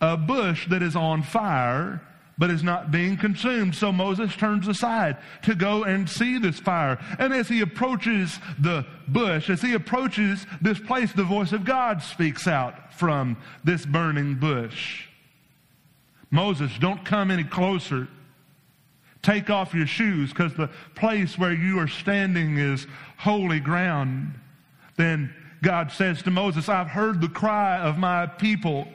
a 0.00 0.16
bush 0.16 0.68
that 0.68 0.82
is 0.82 0.96
on 0.96 1.22
fire 1.22 2.02
but 2.38 2.50
is 2.50 2.62
not 2.62 2.90
being 2.90 3.16
consumed. 3.16 3.74
So 3.74 3.90
Moses 3.90 4.34
turns 4.36 4.68
aside 4.68 5.18
to 5.42 5.54
go 5.54 5.82
and 5.82 6.08
see 6.08 6.38
this 6.38 6.60
fire. 6.60 6.98
And 7.18 7.34
as 7.34 7.48
he 7.48 7.60
approaches 7.60 8.38
the 8.58 8.86
bush, 9.08 9.50
as 9.50 9.60
he 9.60 9.74
approaches 9.74 10.46
this 10.62 10.78
place, 10.78 11.12
the 11.12 11.24
voice 11.24 11.52
of 11.52 11.64
God 11.64 12.00
speaks 12.00 12.46
out 12.46 12.94
from 12.94 13.36
this 13.64 13.84
burning 13.84 14.36
bush. 14.36 15.06
Moses, 16.30 16.70
don't 16.78 17.04
come 17.04 17.30
any 17.30 17.44
closer. 17.44 18.06
Take 19.22 19.50
off 19.50 19.74
your 19.74 19.86
shoes 19.86 20.30
because 20.30 20.54
the 20.54 20.70
place 20.94 21.36
where 21.36 21.52
you 21.52 21.80
are 21.80 21.88
standing 21.88 22.56
is 22.58 22.86
holy 23.16 23.58
ground. 23.58 24.34
Then 24.96 25.34
God 25.62 25.90
says 25.90 26.22
to 26.22 26.30
Moses, 26.30 26.68
I've 26.68 26.88
heard 26.88 27.20
the 27.20 27.28
cry 27.28 27.78
of 27.78 27.98
my 27.98 28.26
people 28.26 28.86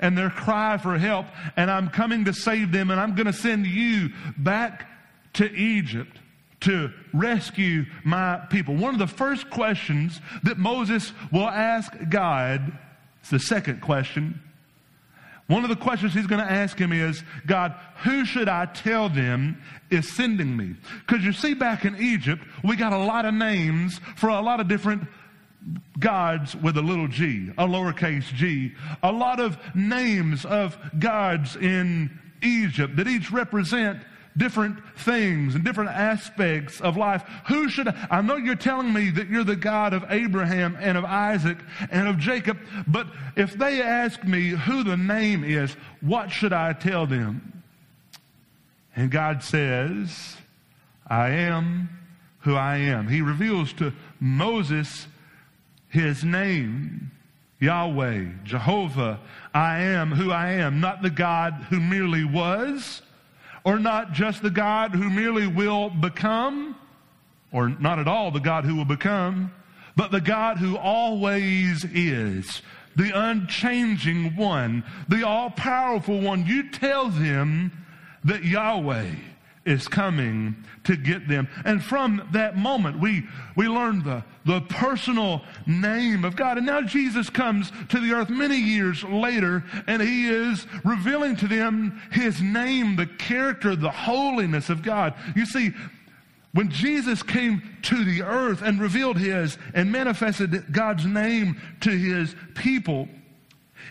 and 0.00 0.18
their 0.18 0.30
cry 0.30 0.78
for 0.78 0.98
help, 0.98 1.26
and 1.56 1.70
I'm 1.70 1.88
coming 1.88 2.24
to 2.24 2.32
save 2.32 2.72
them, 2.72 2.90
and 2.90 2.98
I'm 2.98 3.14
going 3.14 3.26
to 3.26 3.32
send 3.32 3.66
you 3.66 4.10
back 4.36 4.88
to 5.34 5.50
Egypt 5.54 6.18
to 6.60 6.90
rescue 7.14 7.84
my 8.04 8.38
people. 8.50 8.74
One 8.74 8.94
of 8.94 8.98
the 8.98 9.06
first 9.06 9.48
questions 9.50 10.20
that 10.42 10.58
Moses 10.58 11.12
will 11.30 11.48
ask 11.48 11.92
God, 12.08 12.76
it's 13.20 13.30
the 13.30 13.38
second 13.38 13.80
question. 13.80 14.42
One 15.46 15.64
of 15.64 15.68
the 15.68 15.76
questions 15.76 16.14
he's 16.14 16.28
going 16.28 16.46
to 16.46 16.50
ask 16.50 16.78
him 16.78 16.92
is, 16.92 17.24
God, 17.44 17.74
who 18.04 18.24
should 18.24 18.48
I 18.48 18.66
tell 18.66 19.08
them 19.08 19.60
is 19.90 20.14
sending 20.14 20.56
me? 20.56 20.76
Because 21.04 21.24
you 21.24 21.32
see, 21.32 21.54
back 21.54 21.84
in 21.84 21.96
Egypt, 21.96 22.42
we 22.62 22.76
got 22.76 22.92
a 22.92 22.98
lot 22.98 23.24
of 23.24 23.34
names 23.34 24.00
for 24.16 24.28
a 24.28 24.40
lot 24.40 24.60
of 24.60 24.68
different 24.68 25.08
gods 25.98 26.56
with 26.56 26.76
a 26.76 26.82
little 26.82 27.08
g, 27.08 27.50
a 27.58 27.66
lowercase 27.66 28.32
g. 28.34 28.72
A 29.02 29.12
lot 29.12 29.40
of 29.40 29.58
names 29.74 30.44
of 30.44 30.78
gods 30.98 31.56
in 31.56 32.18
Egypt 32.42 32.96
that 32.96 33.06
each 33.06 33.30
represent 33.30 34.02
different 34.36 34.78
things 34.96 35.54
and 35.54 35.64
different 35.64 35.90
aspects 35.90 36.80
of 36.80 36.96
life. 36.96 37.22
Who 37.48 37.68
should 37.68 37.88
I, 37.88 38.06
I 38.10 38.22
know 38.22 38.36
you're 38.36 38.54
telling 38.54 38.92
me 38.92 39.10
that 39.10 39.28
you're 39.28 39.44
the 39.44 39.56
God 39.56 39.92
of 39.92 40.04
Abraham 40.08 40.76
and 40.80 40.96
of 40.96 41.04
Isaac 41.04 41.58
and 41.90 42.08
of 42.08 42.18
Jacob, 42.18 42.58
but 42.86 43.08
if 43.36 43.54
they 43.54 43.82
ask 43.82 44.22
me 44.24 44.50
who 44.50 44.84
the 44.84 44.96
name 44.96 45.44
is, 45.44 45.72
what 46.00 46.30
should 46.30 46.52
I 46.52 46.72
tell 46.72 47.06
them? 47.06 47.62
And 48.96 49.10
God 49.10 49.42
says, 49.42 50.36
I 51.06 51.30
am 51.30 51.90
who 52.40 52.54
I 52.54 52.76
am. 52.76 53.08
He 53.08 53.20
reveals 53.22 53.72
to 53.74 53.92
Moses 54.20 55.06
his 55.90 56.24
name. 56.24 57.10
Yahweh, 57.60 58.24
Jehovah, 58.42 59.20
I 59.52 59.80
am 59.80 60.12
who 60.12 60.30
I 60.30 60.52
am, 60.52 60.80
not 60.80 61.02
the 61.02 61.10
God 61.10 61.52
who 61.68 61.78
merely 61.78 62.24
was, 62.24 63.02
or 63.64 63.78
not 63.78 64.12
just 64.12 64.42
the 64.42 64.50
God 64.50 64.92
who 64.92 65.10
merely 65.10 65.46
will 65.46 65.90
become, 65.90 66.74
or 67.52 67.68
not 67.68 67.98
at 67.98 68.08
all 68.08 68.30
the 68.30 68.40
God 68.40 68.64
who 68.64 68.76
will 68.76 68.86
become, 68.86 69.52
but 69.94 70.10
the 70.10 70.22
God 70.22 70.56
who 70.56 70.78
always 70.78 71.84
is, 71.84 72.62
the 72.96 73.10
unchanging 73.14 74.36
one, 74.36 74.82
the 75.08 75.26
all 75.26 75.50
powerful 75.50 76.18
one. 76.18 76.46
You 76.46 76.70
tell 76.70 77.10
them 77.10 77.72
that 78.24 78.42
Yahweh 78.42 79.10
is 79.66 79.86
coming 79.86 80.56
to 80.84 80.96
get 80.96 81.28
them. 81.28 81.46
And 81.64 81.84
from 81.84 82.26
that 82.32 82.56
moment, 82.56 82.98
we, 82.98 83.24
we 83.56 83.68
learn 83.68 84.02
the, 84.02 84.24
the 84.46 84.62
personal 84.62 85.42
name 85.66 86.24
of 86.24 86.34
God. 86.34 86.56
And 86.56 86.66
now 86.66 86.80
Jesus 86.80 87.28
comes 87.28 87.70
to 87.90 88.00
the 88.00 88.12
earth 88.14 88.30
many 88.30 88.56
years 88.56 89.04
later, 89.04 89.62
and 89.86 90.00
he 90.00 90.28
is 90.28 90.66
revealing 90.82 91.36
to 91.36 91.48
them 91.48 92.00
his 92.10 92.40
name, 92.40 92.96
the 92.96 93.06
character, 93.06 93.76
the 93.76 93.90
holiness 93.90 94.70
of 94.70 94.82
God. 94.82 95.14
You 95.36 95.44
see, 95.44 95.72
when 96.52 96.70
Jesus 96.70 97.22
came 97.22 97.62
to 97.82 98.04
the 98.04 98.22
earth 98.22 98.62
and 98.62 98.80
revealed 98.80 99.18
his 99.18 99.58
and 99.74 99.92
manifested 99.92 100.72
God's 100.72 101.04
name 101.04 101.60
to 101.80 101.90
his 101.90 102.34
people, 102.54 103.08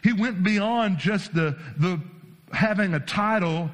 he 0.04 0.14
went 0.14 0.44
beyond 0.44 0.98
just 0.98 1.34
the, 1.34 1.58
the 1.78 2.02
having 2.52 2.96
a 2.96 3.00
title 3.00 3.70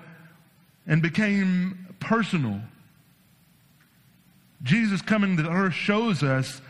and 0.88 1.02
became 1.02 1.85
personal. 2.06 2.62
Jesus 4.64 5.02
coming 5.02 5.38
to 5.38 5.50
earth 5.50 5.74
shows 5.74 6.24
us 6.24 6.62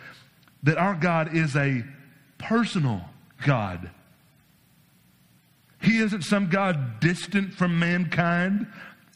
that 0.63 0.77
our 0.77 0.95
God 0.95 1.35
is 1.35 1.55
a 1.55 1.83
personal 2.37 3.01
God. 3.45 3.91
He 5.81 5.99
isn't 5.99 6.23
some 6.23 6.49
God 6.49 6.99
distant 6.99 7.53
from 7.53 7.77
mankind, 7.77 8.65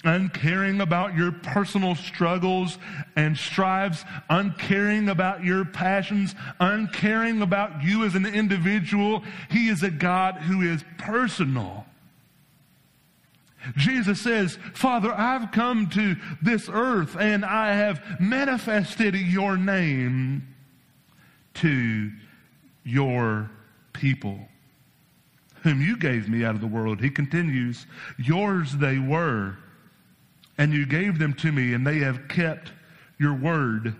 uncaring 0.03 0.81
about 0.81 1.15
your 1.15 1.31
personal 1.31 1.95
struggles 1.95 2.77
and 3.15 3.35
strives, 3.35 4.03
uncaring 4.29 5.09
about 5.09 5.43
your 5.43 5.65
passions, 5.65 6.35
uncaring 6.59 7.41
about 7.41 7.83
you 7.83 8.05
as 8.05 8.13
an 8.15 8.25
individual. 8.25 9.23
He 9.49 9.69
is 9.69 9.83
a 9.83 9.89
God 9.89 10.35
who 10.35 10.61
is 10.61 10.83
personal. 10.97 11.85
Jesus 13.75 14.21
says, 14.21 14.57
Father, 14.73 15.13
I've 15.13 15.51
come 15.51 15.89
to 15.89 16.15
this 16.41 16.69
earth 16.71 17.17
and 17.19 17.43
I 17.43 17.73
have 17.73 18.01
manifested 18.19 19.15
your 19.15 19.57
name 19.57 20.55
to 21.55 22.11
your 22.83 23.51
people, 23.93 24.39
whom 25.63 25.81
you 25.81 25.97
gave 25.97 26.29
me 26.29 26.45
out 26.45 26.55
of 26.55 26.61
the 26.61 26.67
world. 26.67 27.01
He 27.01 27.09
continues, 27.09 27.85
Yours 28.17 28.73
they 28.77 28.97
were, 28.97 29.57
and 30.57 30.73
you 30.73 30.85
gave 30.85 31.19
them 31.19 31.33
to 31.35 31.51
me, 31.51 31.73
and 31.73 31.85
they 31.85 31.99
have 31.99 32.27
kept 32.27 32.71
your 33.17 33.33
word. 33.33 33.95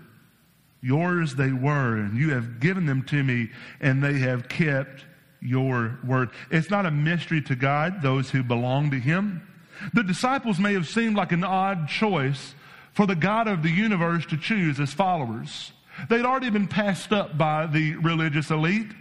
Yours 0.82 1.34
they 1.34 1.52
were, 1.52 1.96
and 1.96 2.16
you 2.16 2.30
have 2.30 2.60
given 2.60 2.86
them 2.86 3.02
to 3.04 3.22
me, 3.22 3.50
and 3.80 4.02
they 4.02 4.18
have 4.18 4.48
kept 4.48 5.04
your 5.40 5.98
word. 6.04 6.30
It's 6.50 6.70
not 6.70 6.86
a 6.86 6.90
mystery 6.90 7.42
to 7.42 7.54
God, 7.54 8.02
those 8.02 8.30
who 8.30 8.42
belong 8.42 8.90
to 8.90 8.98
Him. 8.98 9.46
The 9.94 10.02
disciples 10.02 10.58
may 10.58 10.74
have 10.74 10.88
seemed 10.88 11.16
like 11.16 11.32
an 11.32 11.44
odd 11.44 11.88
choice 11.88 12.54
for 12.92 13.06
the 13.06 13.14
God 13.14 13.48
of 13.48 13.62
the 13.62 13.70
universe 13.70 14.26
to 14.26 14.36
choose 14.36 14.80
as 14.80 14.92
followers. 14.92 15.72
They'd 16.08 16.24
already 16.24 16.50
been 16.50 16.68
passed 16.68 17.12
up 17.12 17.36
by 17.36 17.66
the 17.66 17.96
religious 17.96 18.50
elite, 18.50 18.92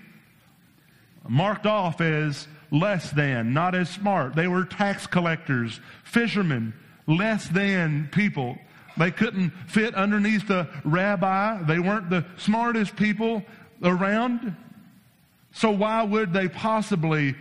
marked 1.28 1.66
off 1.66 2.02
as 2.02 2.48
less 2.72 3.12
than, 3.12 3.54
not 3.54 3.76
as 3.76 3.90
smart. 3.90 4.36
They 4.36 4.48
were 4.48 4.66
tax 4.66 5.08
collectors, 5.08 5.80
fishermen, 6.04 6.74
less 7.08 7.48
than 7.48 8.10
people. 8.12 8.58
They 8.98 9.12
couldn't 9.12 9.52
fit 9.68 9.96
underneath 9.96 10.48
the 10.48 10.68
rabbi. 10.84 11.64
They 11.64 11.80
weren't 11.80 12.10
the 12.10 12.26
smartest 12.38 12.96
people 12.96 13.44
around. 13.82 14.56
So 15.52 15.72
why 15.72 16.04
would 16.04 16.34
they 16.34 16.48
possibly 16.48 17.36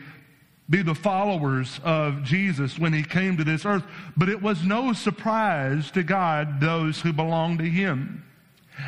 be 0.70 0.82
the 0.82 0.94
followers 0.94 1.80
of 1.82 2.22
Jesus 2.22 2.78
when 2.78 2.92
he 2.92 3.02
came 3.02 3.36
to 3.36 3.44
this 3.44 3.64
earth? 3.64 3.84
But 4.16 4.28
it 4.28 4.42
was 4.42 4.62
no 4.64 4.92
surprise 4.92 5.90
to 5.92 6.02
God, 6.02 6.60
those 6.60 7.00
who 7.00 7.12
belong 7.12 7.58
to 7.58 7.64
him. 7.64 8.24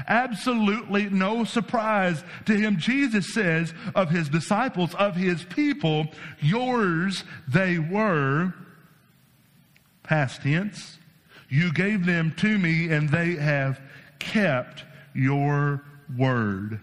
Absolutely 0.07 1.11
no 1.11 1.45
surprise 1.45 2.23
to 2.47 2.57
him. 2.57 2.77
Jesus 2.79 3.33
says 3.33 3.75
of 3.95 4.11
his 4.11 4.29
disciples, 4.29 4.95
of 4.95 5.17
his 5.17 5.43
people, 5.45 6.07
yours 6.41 7.25
they 7.49 7.79
were, 7.79 8.55
past 10.03 10.43
tense. 10.43 10.99
You 11.49 11.73
gave 11.73 12.07
them 12.07 12.33
to 12.39 12.59
me 12.59 12.91
and 12.91 13.09
they 13.09 13.35
have 13.35 13.81
kept 14.19 14.85
your 15.15 15.83
word. 16.17 16.81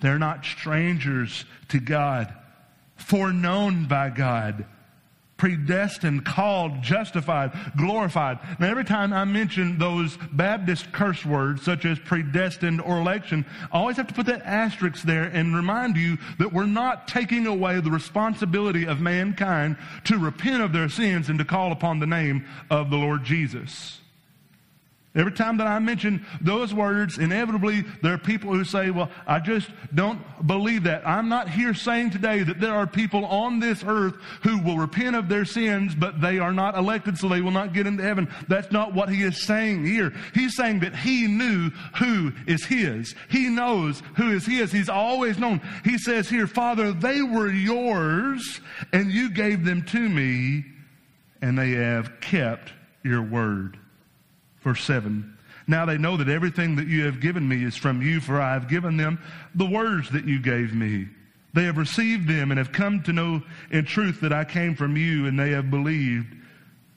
They're 0.00 0.18
not 0.18 0.44
strangers 0.44 1.44
to 1.68 1.78
God, 1.78 2.32
foreknown 2.98 3.86
by 3.86 4.10
God 4.10 4.66
predestined, 5.38 6.26
called, 6.26 6.82
justified, 6.82 7.52
glorified. 7.76 8.38
Now, 8.58 8.66
every 8.66 8.84
time 8.84 9.12
I 9.12 9.24
mention 9.24 9.78
those 9.78 10.18
Baptist 10.32 10.92
curse 10.92 11.24
words, 11.24 11.62
such 11.62 11.86
as 11.86 11.98
predestined 12.00 12.80
or 12.82 12.98
election, 12.98 13.46
I 13.72 13.78
always 13.78 13.96
have 13.96 14.08
to 14.08 14.14
put 14.14 14.26
that 14.26 14.42
asterisk 14.42 15.04
there 15.04 15.24
and 15.24 15.56
remind 15.56 15.96
you 15.96 16.18
that 16.38 16.52
we're 16.52 16.66
not 16.66 17.08
taking 17.08 17.46
away 17.46 17.80
the 17.80 17.90
responsibility 17.90 18.86
of 18.86 19.00
mankind 19.00 19.78
to 20.04 20.18
repent 20.18 20.60
of 20.60 20.72
their 20.72 20.88
sins 20.88 21.30
and 21.30 21.38
to 21.38 21.44
call 21.44 21.72
upon 21.72 22.00
the 22.00 22.06
name 22.06 22.44
of 22.68 22.90
the 22.90 22.96
Lord 22.96 23.24
Jesus. 23.24 24.00
Every 25.18 25.32
time 25.32 25.56
that 25.56 25.66
I 25.66 25.80
mention 25.80 26.24
those 26.40 26.72
words, 26.72 27.18
inevitably 27.18 27.84
there 28.02 28.14
are 28.14 28.18
people 28.18 28.54
who 28.54 28.62
say, 28.62 28.90
Well, 28.90 29.10
I 29.26 29.40
just 29.40 29.68
don't 29.92 30.20
believe 30.46 30.84
that. 30.84 31.04
I'm 31.04 31.28
not 31.28 31.50
here 31.50 31.74
saying 31.74 32.10
today 32.10 32.44
that 32.44 32.60
there 32.60 32.72
are 32.72 32.86
people 32.86 33.24
on 33.26 33.58
this 33.58 33.82
earth 33.84 34.14
who 34.44 34.60
will 34.60 34.78
repent 34.78 35.16
of 35.16 35.28
their 35.28 35.44
sins, 35.44 35.96
but 35.96 36.20
they 36.20 36.38
are 36.38 36.52
not 36.52 36.78
elected, 36.78 37.18
so 37.18 37.28
they 37.28 37.40
will 37.40 37.50
not 37.50 37.72
get 37.74 37.88
into 37.88 38.04
heaven. 38.04 38.32
That's 38.46 38.70
not 38.70 38.94
what 38.94 39.08
he 39.08 39.24
is 39.24 39.44
saying 39.44 39.84
here. 39.84 40.12
He's 40.34 40.54
saying 40.54 40.80
that 40.80 40.94
he 40.94 41.26
knew 41.26 41.70
who 41.96 42.32
is 42.46 42.64
his. 42.64 43.16
He 43.28 43.48
knows 43.48 44.04
who 44.14 44.30
is 44.30 44.46
his. 44.46 44.70
He's 44.70 44.88
always 44.88 45.36
known. 45.36 45.60
He 45.84 45.98
says 45.98 46.28
here, 46.28 46.46
Father, 46.46 46.92
they 46.92 47.22
were 47.22 47.50
yours, 47.50 48.60
and 48.92 49.10
you 49.10 49.30
gave 49.30 49.64
them 49.64 49.82
to 49.82 50.08
me, 50.08 50.64
and 51.42 51.58
they 51.58 51.70
have 51.70 52.20
kept 52.20 52.72
your 53.02 53.22
word. 53.22 53.80
Verse 54.62 54.82
7. 54.84 55.36
Now 55.66 55.84
they 55.84 55.98
know 55.98 56.16
that 56.16 56.28
everything 56.28 56.76
that 56.76 56.88
you 56.88 57.04
have 57.04 57.20
given 57.20 57.46
me 57.46 57.62
is 57.62 57.76
from 57.76 58.00
you, 58.00 58.20
for 58.20 58.40
I 58.40 58.54
have 58.54 58.68
given 58.68 58.96
them 58.96 59.18
the 59.54 59.66
words 59.66 60.10
that 60.10 60.24
you 60.24 60.40
gave 60.40 60.74
me. 60.74 61.08
They 61.52 61.64
have 61.64 61.76
received 61.76 62.28
them 62.28 62.50
and 62.50 62.58
have 62.58 62.72
come 62.72 63.02
to 63.02 63.12
know 63.12 63.42
in 63.70 63.84
truth 63.84 64.20
that 64.20 64.32
I 64.32 64.44
came 64.44 64.74
from 64.74 64.96
you, 64.96 65.26
and 65.26 65.38
they 65.38 65.50
have 65.50 65.70
believed 65.70 66.34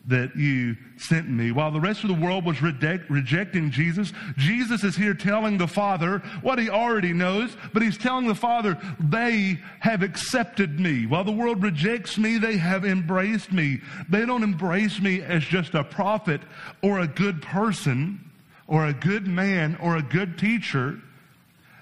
that 0.07 0.35
you 0.35 0.75
sent 0.97 1.29
me. 1.29 1.51
While 1.51 1.71
the 1.71 1.79
rest 1.79 2.03
of 2.03 2.09
the 2.09 2.15
world 2.15 2.45
was 2.45 2.61
reject, 2.61 3.09
rejecting 3.09 3.69
Jesus, 3.69 4.11
Jesus 4.35 4.83
is 4.83 4.95
here 4.95 5.13
telling 5.13 5.57
the 5.57 5.67
Father 5.67 6.19
what 6.41 6.59
he 6.59 6.69
already 6.69 7.13
knows, 7.13 7.55
but 7.73 7.83
he's 7.83 7.97
telling 7.97 8.27
the 8.27 8.35
Father, 8.35 8.77
they 8.99 9.59
have 9.79 10.01
accepted 10.01 10.79
me. 10.79 11.05
While 11.05 11.23
the 11.23 11.31
world 11.31 11.61
rejects 11.61 12.17
me, 12.17 12.37
they 12.37 12.57
have 12.57 12.83
embraced 12.83 13.51
me. 13.51 13.81
They 14.09 14.25
don't 14.25 14.43
embrace 14.43 14.99
me 14.99 15.21
as 15.21 15.43
just 15.43 15.75
a 15.75 15.83
prophet 15.83 16.41
or 16.81 16.99
a 16.99 17.07
good 17.07 17.41
person 17.41 18.31
or 18.67 18.87
a 18.87 18.93
good 18.93 19.27
man 19.27 19.77
or 19.81 19.97
a 19.97 20.03
good 20.03 20.37
teacher. 20.39 20.99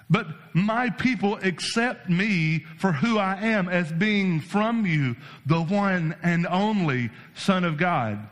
But 0.09 0.27
my 0.53 0.89
people 0.89 1.35
accept 1.43 2.09
me 2.09 2.65
for 2.77 2.91
who 2.91 3.19
I 3.19 3.35
am 3.35 3.69
as 3.69 3.91
being 3.91 4.41
from 4.41 4.85
you, 4.85 5.15
the 5.45 5.61
one 5.61 6.15
and 6.23 6.47
only 6.47 7.11
Son 7.35 7.63
of 7.63 7.77
God. 7.77 8.27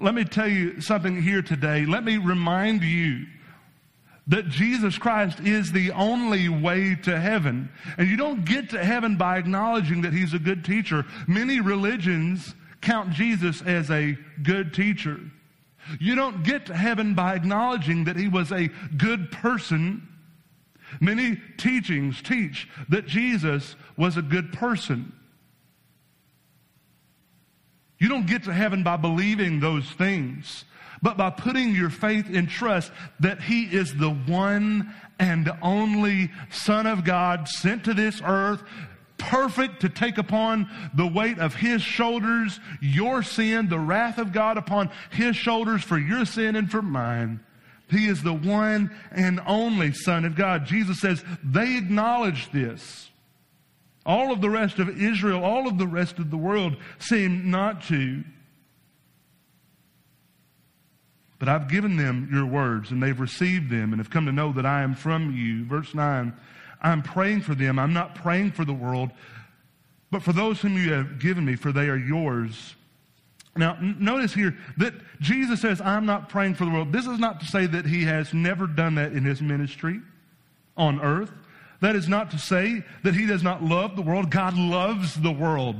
Let 0.00 0.14
me 0.14 0.24
tell 0.24 0.48
you 0.48 0.80
something 0.80 1.22
here 1.22 1.42
today. 1.42 1.86
Let 1.86 2.04
me 2.04 2.16
remind 2.16 2.82
you 2.82 3.26
that 4.26 4.48
Jesus 4.48 4.98
Christ 4.98 5.40
is 5.40 5.72
the 5.72 5.92
only 5.92 6.48
way 6.48 6.94
to 7.02 7.20
heaven. 7.20 7.68
And 7.98 8.08
you 8.08 8.16
don't 8.16 8.44
get 8.44 8.70
to 8.70 8.82
heaven 8.82 9.16
by 9.16 9.38
acknowledging 9.38 10.02
that 10.02 10.12
he's 10.12 10.34
a 10.34 10.38
good 10.38 10.64
teacher. 10.64 11.04
Many 11.28 11.60
religions 11.60 12.54
count 12.80 13.10
Jesus 13.10 13.62
as 13.62 13.90
a 13.90 14.16
good 14.42 14.72
teacher. 14.72 15.20
You 15.98 16.14
don't 16.14 16.42
get 16.44 16.66
to 16.66 16.74
heaven 16.74 17.14
by 17.14 17.34
acknowledging 17.34 18.04
that 18.04 18.16
he 18.16 18.28
was 18.28 18.52
a 18.52 18.68
good 18.96 19.30
person 19.30 20.06
Many 21.00 21.40
teachings 21.56 22.22
teach 22.22 22.68
that 22.88 23.06
Jesus 23.06 23.76
was 23.96 24.16
a 24.16 24.22
good 24.22 24.52
person. 24.52 25.12
You 27.98 28.08
don't 28.08 28.26
get 28.26 28.44
to 28.44 28.52
heaven 28.52 28.82
by 28.82 28.96
believing 28.96 29.60
those 29.60 29.88
things, 29.90 30.64
but 31.02 31.18
by 31.18 31.30
putting 31.30 31.74
your 31.74 31.90
faith 31.90 32.26
and 32.32 32.48
trust 32.48 32.90
that 33.20 33.42
He 33.42 33.64
is 33.64 33.94
the 33.94 34.10
one 34.10 34.92
and 35.18 35.52
only 35.60 36.30
Son 36.50 36.86
of 36.86 37.04
God 37.04 37.46
sent 37.46 37.84
to 37.84 37.94
this 37.94 38.22
earth, 38.24 38.62
perfect 39.18 39.80
to 39.82 39.90
take 39.90 40.16
upon 40.16 40.68
the 40.94 41.06
weight 41.06 41.38
of 41.38 41.54
His 41.54 41.82
shoulders, 41.82 42.58
your 42.80 43.22
sin, 43.22 43.68
the 43.68 43.78
wrath 43.78 44.16
of 44.16 44.32
God 44.32 44.56
upon 44.56 44.90
His 45.10 45.36
shoulders 45.36 45.82
for 45.82 45.98
your 45.98 46.24
sin 46.24 46.56
and 46.56 46.70
for 46.70 46.80
mine. 46.80 47.40
He 47.90 48.06
is 48.06 48.22
the 48.22 48.32
one 48.32 48.94
and 49.10 49.40
only 49.46 49.92
Son 49.92 50.24
of 50.24 50.36
God. 50.36 50.64
Jesus 50.64 51.00
says 51.00 51.24
they 51.42 51.76
acknowledge 51.76 52.50
this. 52.52 53.10
All 54.06 54.32
of 54.32 54.40
the 54.40 54.50
rest 54.50 54.78
of 54.78 55.00
Israel, 55.00 55.44
all 55.44 55.68
of 55.68 55.78
the 55.78 55.86
rest 55.86 56.18
of 56.18 56.30
the 56.30 56.36
world 56.36 56.76
seem 56.98 57.50
not 57.50 57.82
to. 57.84 58.24
But 61.38 61.48
I've 61.48 61.68
given 61.68 61.96
them 61.96 62.28
your 62.32 62.46
words, 62.46 62.90
and 62.90 63.02
they've 63.02 63.18
received 63.18 63.70
them, 63.70 63.92
and 63.92 64.00
have 64.00 64.10
come 64.10 64.26
to 64.26 64.32
know 64.32 64.52
that 64.52 64.66
I 64.66 64.82
am 64.82 64.94
from 64.94 65.34
you. 65.34 65.64
Verse 65.64 65.94
9 65.94 66.34
I'm 66.82 67.02
praying 67.02 67.42
for 67.42 67.54
them. 67.54 67.78
I'm 67.78 67.92
not 67.92 68.14
praying 68.14 68.52
for 68.52 68.64
the 68.64 68.72
world, 68.72 69.10
but 70.10 70.22
for 70.22 70.32
those 70.32 70.60
whom 70.60 70.76
you 70.76 70.92
have 70.92 71.18
given 71.18 71.44
me, 71.44 71.56
for 71.56 71.72
they 71.72 71.88
are 71.88 71.96
yours. 71.96 72.74
Now, 73.60 73.76
notice 73.78 74.32
here 74.32 74.56
that 74.78 74.94
Jesus 75.20 75.60
says, 75.60 75.82
I'm 75.82 76.06
not 76.06 76.30
praying 76.30 76.54
for 76.54 76.64
the 76.64 76.70
world. 76.70 76.94
This 76.94 77.06
is 77.06 77.18
not 77.18 77.40
to 77.40 77.46
say 77.46 77.66
that 77.66 77.84
he 77.84 78.04
has 78.04 78.32
never 78.32 78.66
done 78.66 78.94
that 78.94 79.12
in 79.12 79.22
his 79.22 79.42
ministry 79.42 80.00
on 80.78 80.98
earth. 81.02 81.30
That 81.80 81.94
is 81.94 82.08
not 82.08 82.30
to 82.30 82.38
say 82.38 82.82
that 83.04 83.14
he 83.14 83.26
does 83.26 83.42
not 83.42 83.62
love 83.62 83.96
the 83.96 84.02
world. 84.02 84.30
God 84.30 84.56
loves 84.56 85.14
the 85.14 85.30
world. 85.30 85.76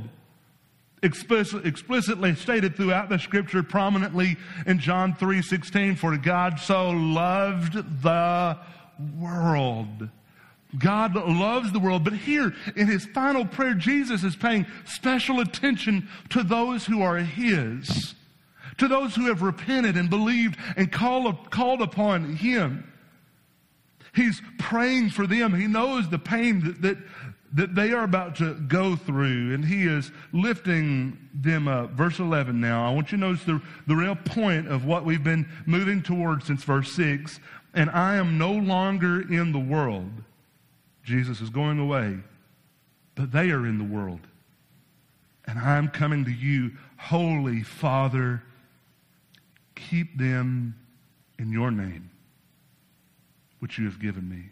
Explicit, 1.01 1.65
explicitly 1.65 2.35
stated 2.35 2.75
throughout 2.75 3.09
the 3.09 3.17
scripture 3.17 3.63
prominently 3.63 4.37
in 4.67 4.77
John 4.77 5.15
3:16 5.15 5.95
for 5.97 6.15
God 6.17 6.59
so 6.59 6.91
loved 6.91 7.73
the 8.03 8.57
world 9.17 10.07
God 10.77 11.15
loves 11.15 11.71
the 11.71 11.79
world, 11.79 12.03
but 12.03 12.13
here 12.13 12.53
in 12.75 12.87
his 12.87 13.05
final 13.05 13.45
prayer, 13.45 13.73
Jesus 13.73 14.23
is 14.23 14.35
paying 14.35 14.65
special 14.85 15.41
attention 15.41 16.07
to 16.29 16.43
those 16.43 16.85
who 16.85 17.01
are 17.01 17.17
his, 17.17 18.15
to 18.77 18.87
those 18.87 19.15
who 19.15 19.27
have 19.27 19.41
repented 19.41 19.97
and 19.97 20.09
believed 20.09 20.57
and 20.77 20.91
call, 20.91 21.33
called 21.33 21.81
upon 21.81 22.35
him. 22.35 22.87
He's 24.13 24.41
praying 24.59 25.09
for 25.09 25.27
them. 25.27 25.53
He 25.53 25.67
knows 25.67 26.09
the 26.09 26.19
pain 26.19 26.63
that, 26.63 26.81
that, 26.81 26.97
that 27.53 27.75
they 27.75 27.91
are 27.91 28.03
about 28.03 28.35
to 28.37 28.53
go 28.53 28.95
through, 28.95 29.53
and 29.53 29.65
he 29.65 29.83
is 29.83 30.11
lifting 30.31 31.17
them 31.33 31.67
up. 31.67 31.91
Verse 31.91 32.19
11 32.19 32.59
now. 32.59 32.87
I 32.89 32.93
want 32.93 33.11
you 33.11 33.17
to 33.17 33.25
notice 33.25 33.43
the, 33.43 33.61
the 33.87 33.95
real 33.95 34.15
point 34.15 34.67
of 34.69 34.85
what 34.85 35.05
we've 35.05 35.23
been 35.23 35.49
moving 35.65 36.01
towards 36.01 36.47
since 36.47 36.63
verse 36.63 36.91
6. 36.93 37.39
And 37.73 37.89
I 37.89 38.15
am 38.15 38.37
no 38.37 38.51
longer 38.51 39.21
in 39.21 39.51
the 39.53 39.59
world 39.59 40.11
Jesus 41.03 41.41
is 41.41 41.49
going 41.49 41.79
away, 41.79 42.17
but 43.15 43.31
they 43.31 43.51
are 43.51 43.65
in 43.65 43.77
the 43.77 43.83
world. 43.83 44.21
And 45.45 45.59
I'm 45.59 45.89
coming 45.89 46.25
to 46.25 46.31
you, 46.31 46.71
Holy 46.97 47.63
Father, 47.63 48.43
keep 49.75 50.17
them 50.17 50.75
in 51.39 51.51
your 51.51 51.71
name, 51.71 52.11
which 53.59 53.77
you 53.77 53.85
have 53.85 53.99
given 53.99 54.29
me. 54.29 54.49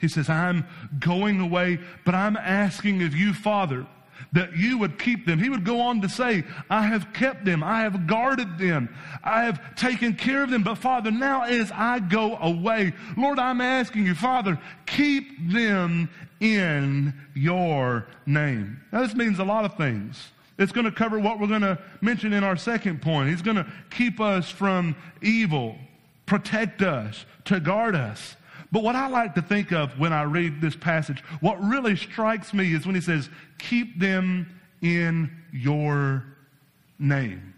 He 0.00 0.08
says, 0.08 0.28
I'm 0.28 0.66
going 0.98 1.40
away, 1.40 1.78
but 2.04 2.14
I'm 2.14 2.36
asking 2.36 3.02
of 3.02 3.14
you, 3.14 3.32
Father, 3.32 3.86
that 4.32 4.56
you 4.56 4.78
would 4.78 4.98
keep 4.98 5.26
them. 5.26 5.38
He 5.38 5.48
would 5.48 5.64
go 5.64 5.80
on 5.80 6.00
to 6.02 6.08
say, 6.08 6.44
I 6.70 6.82
have 6.82 7.12
kept 7.12 7.44
them. 7.44 7.62
I 7.62 7.80
have 7.80 8.06
guarded 8.06 8.58
them. 8.58 8.94
I 9.22 9.44
have 9.44 9.74
taken 9.76 10.14
care 10.14 10.42
of 10.42 10.50
them. 10.50 10.62
But 10.62 10.76
Father, 10.76 11.10
now 11.10 11.42
as 11.42 11.70
I 11.72 11.98
go 11.98 12.36
away, 12.36 12.92
Lord, 13.16 13.38
I'm 13.38 13.60
asking 13.60 14.06
you, 14.06 14.14
Father, 14.14 14.58
keep 14.86 15.52
them 15.52 16.08
in 16.40 17.14
your 17.34 18.06
name. 18.26 18.80
Now 18.92 19.02
this 19.02 19.14
means 19.14 19.38
a 19.38 19.44
lot 19.44 19.64
of 19.64 19.76
things. 19.76 20.32
It's 20.58 20.72
going 20.72 20.84
to 20.84 20.92
cover 20.92 21.18
what 21.18 21.40
we're 21.40 21.46
going 21.46 21.62
to 21.62 21.78
mention 22.00 22.32
in 22.32 22.44
our 22.44 22.56
second 22.56 23.02
point. 23.02 23.30
He's 23.30 23.42
going 23.42 23.56
to 23.56 23.66
keep 23.90 24.20
us 24.20 24.50
from 24.50 24.94
evil. 25.20 25.76
protect 26.26 26.80
us, 26.80 27.26
to 27.44 27.60
guard 27.60 27.94
us. 27.94 28.36
But 28.72 28.82
what 28.82 28.96
I 28.96 29.06
like 29.08 29.34
to 29.34 29.42
think 29.42 29.70
of 29.70 29.98
when 29.98 30.14
I 30.14 30.22
read 30.22 30.62
this 30.62 30.74
passage, 30.74 31.20
what 31.40 31.62
really 31.62 31.94
strikes 31.94 32.54
me 32.54 32.72
is 32.74 32.86
when 32.86 32.94
he 32.94 33.02
says, 33.02 33.28
keep 33.58 34.00
them 34.00 34.58
in 34.80 35.30
your 35.52 36.24
name. 36.98 37.52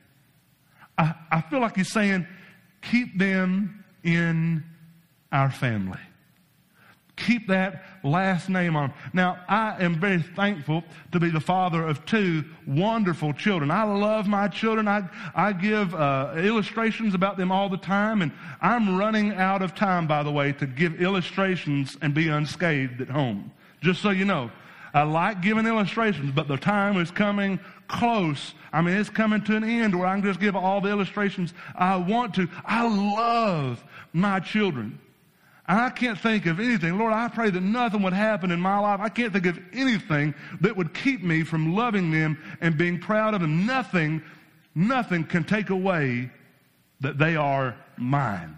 I, 0.99 1.15
I 1.31 1.41
feel 1.43 1.61
like 1.61 1.77
he's 1.77 1.93
saying, 1.93 2.27
keep 2.83 3.17
them 3.17 3.85
in 4.03 4.65
our 5.31 5.51
family. 5.51 6.01
Keep 7.25 7.49
that 7.49 7.85
last 8.03 8.51
name 8.51 8.77
on. 8.77 8.93
Now, 9.15 9.39
I 9.49 9.83
am 9.83 9.99
very 9.99 10.21
thankful 10.21 10.85
to 11.13 11.19
be 11.19 11.31
the 11.31 11.41
father 11.41 11.87
of 11.87 12.05
two 12.05 12.45
wonderful 12.67 13.33
children. 13.33 13.71
I 13.71 13.85
love 13.85 14.27
my 14.27 14.47
children. 14.49 14.87
I, 14.87 15.09
I 15.35 15.55
give 15.55 15.95
uh, 15.95 16.35
illustrations 16.37 17.15
about 17.15 17.39
them 17.39 17.51
all 17.51 17.71
the 17.71 17.79
time, 17.79 18.21
and 18.21 18.31
I'm 18.61 18.99
running 18.99 19.33
out 19.33 19.63
of 19.63 19.75
time, 19.75 20.07
by 20.07 20.23
the 20.23 20.31
way, 20.31 20.53
to 20.53 20.67
give 20.67 21.01
illustrations 21.01 21.97
and 22.03 22.13
be 22.13 22.29
unscathed 22.29 23.01
at 23.01 23.09
home. 23.09 23.51
Just 23.81 24.03
so 24.03 24.11
you 24.11 24.27
know. 24.27 24.51
I 24.93 25.03
like 25.03 25.41
giving 25.41 25.67
illustrations, 25.67 26.31
but 26.31 26.47
the 26.47 26.57
time 26.59 27.01
is 27.01 27.11
coming 27.11 27.59
close. 27.89 28.55
I 28.73 28.83
mean, 28.83 28.97
it's 28.97 29.11
coming 29.11 29.43
to 29.45 29.57
an 29.57 29.65
end 29.65 29.99
where 29.99 30.07
I 30.07 30.15
can 30.15 30.25
just 30.25 30.41
give 30.41 30.55
all 30.55 30.81
the 30.81 30.91
illustrations 30.91 31.55
I 31.75 31.97
want 31.97 32.35
to. 32.35 32.49
I 32.65 32.87
love 32.87 33.83
my 34.13 34.41
children. 34.41 35.01
I 35.67 35.89
can't 35.91 36.19
think 36.19 36.45
of 36.47 36.61
anything. 36.61 36.99
Lord, 36.99 37.13
I 37.15 37.29
pray 37.29 37.49
that 37.51 37.63
nothing 37.63 38.03
would 38.03 38.13
happen 38.13 38.51
in 38.51 38.61
my 38.61 38.79
life. 38.79 39.01
I 39.01 39.09
can't 39.09 39.33
think 39.33 39.47
of 39.47 39.59
anything 39.73 40.35
that 40.61 40.77
would 40.77 40.93
keep 40.93 41.23
me 41.23 41.43
from 41.43 41.75
loving 41.75 42.11
them 42.11 42.39
and 42.61 42.77
being 42.77 42.99
proud 42.99 43.33
of 43.33 43.41
them. 43.41 43.65
Nothing, 43.65 44.23
nothing 44.75 45.25
can 45.25 45.45
take 45.45 45.71
away 45.71 46.31
that 47.01 47.17
they 47.17 47.37
are 47.37 47.77
mine. 47.97 48.57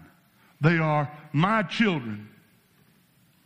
They 0.59 0.77
are 0.77 1.09
my 1.31 1.63
children. 1.63 2.29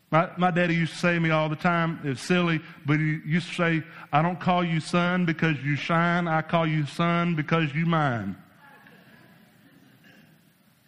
My, 0.09 0.29
my 0.37 0.51
daddy 0.51 0.75
used 0.75 0.93
to 0.93 0.99
say 0.99 1.13
to 1.13 1.19
me 1.19 1.29
all 1.29 1.47
the 1.47 1.55
time, 1.55 1.99
it's 2.03 2.21
silly, 2.21 2.61
but 2.85 2.99
he 2.99 3.19
used 3.25 3.47
to 3.49 3.55
say, 3.55 3.83
I 4.11 4.21
don't 4.21 4.39
call 4.39 4.63
you 4.63 4.79
son 4.79 5.25
because 5.25 5.55
you 5.63 5.75
shine. 5.75 6.27
I 6.27 6.41
call 6.41 6.65
you 6.65 6.85
son 6.85 7.35
because 7.35 7.73
you 7.75 7.85
mine. 7.85 8.35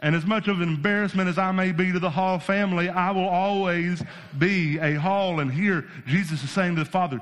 And 0.03 0.17
as 0.17 0.25
much 0.25 0.49
of 0.49 0.59
an 0.59 0.67
embarrassment 0.67 1.29
as 1.29 1.37
I 1.37 1.53
may 1.53 1.71
be 1.71 1.93
to 1.93 1.99
the 1.99 2.09
Hall 2.09 2.37
family, 2.37 2.89
I 2.89 3.11
will 3.11 3.27
always 3.27 4.03
be 4.37 4.77
a 4.77 4.95
Hall. 4.95 5.39
And 5.39 5.49
here, 5.49 5.87
Jesus 6.05 6.43
is 6.43 6.51
saying 6.51 6.75
to 6.75 6.83
the 6.83 6.89
Father, 6.89 7.21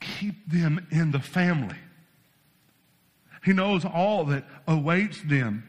keep 0.00 0.48
them 0.48 0.86
in 0.92 1.10
the 1.10 1.18
family. 1.18 1.76
He 3.44 3.52
knows 3.52 3.84
all 3.84 4.24
that 4.26 4.44
awaits 4.68 5.20
them. 5.22 5.64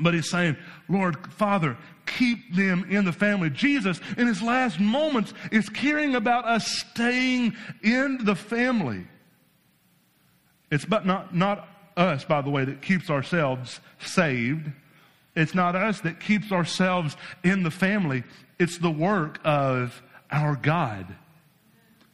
But 0.00 0.14
he's 0.14 0.30
saying, 0.30 0.56
Lord, 0.88 1.30
Father, 1.34 1.76
keep 2.06 2.56
them 2.56 2.86
in 2.88 3.04
the 3.04 3.12
family. 3.12 3.50
Jesus, 3.50 4.00
in 4.16 4.26
his 4.26 4.40
last 4.40 4.80
moments, 4.80 5.34
is 5.50 5.68
caring 5.68 6.14
about 6.14 6.46
us 6.46 6.66
staying 6.90 7.54
in 7.82 8.24
the 8.24 8.34
family. 8.34 9.06
It's 10.70 10.86
but 10.86 11.04
not, 11.04 11.34
not 11.34 11.68
us, 11.98 12.24
by 12.24 12.40
the 12.40 12.48
way, 12.48 12.64
that 12.64 12.80
keeps 12.80 13.10
ourselves 13.10 13.80
saved. 14.00 14.72
It's 15.34 15.54
not 15.54 15.74
us 15.74 16.00
that 16.00 16.20
keeps 16.20 16.52
ourselves 16.52 17.16
in 17.42 17.62
the 17.62 17.70
family. 17.70 18.24
It's 18.58 18.78
the 18.78 18.90
work 18.90 19.38
of 19.44 20.02
our 20.30 20.56
God. 20.56 21.06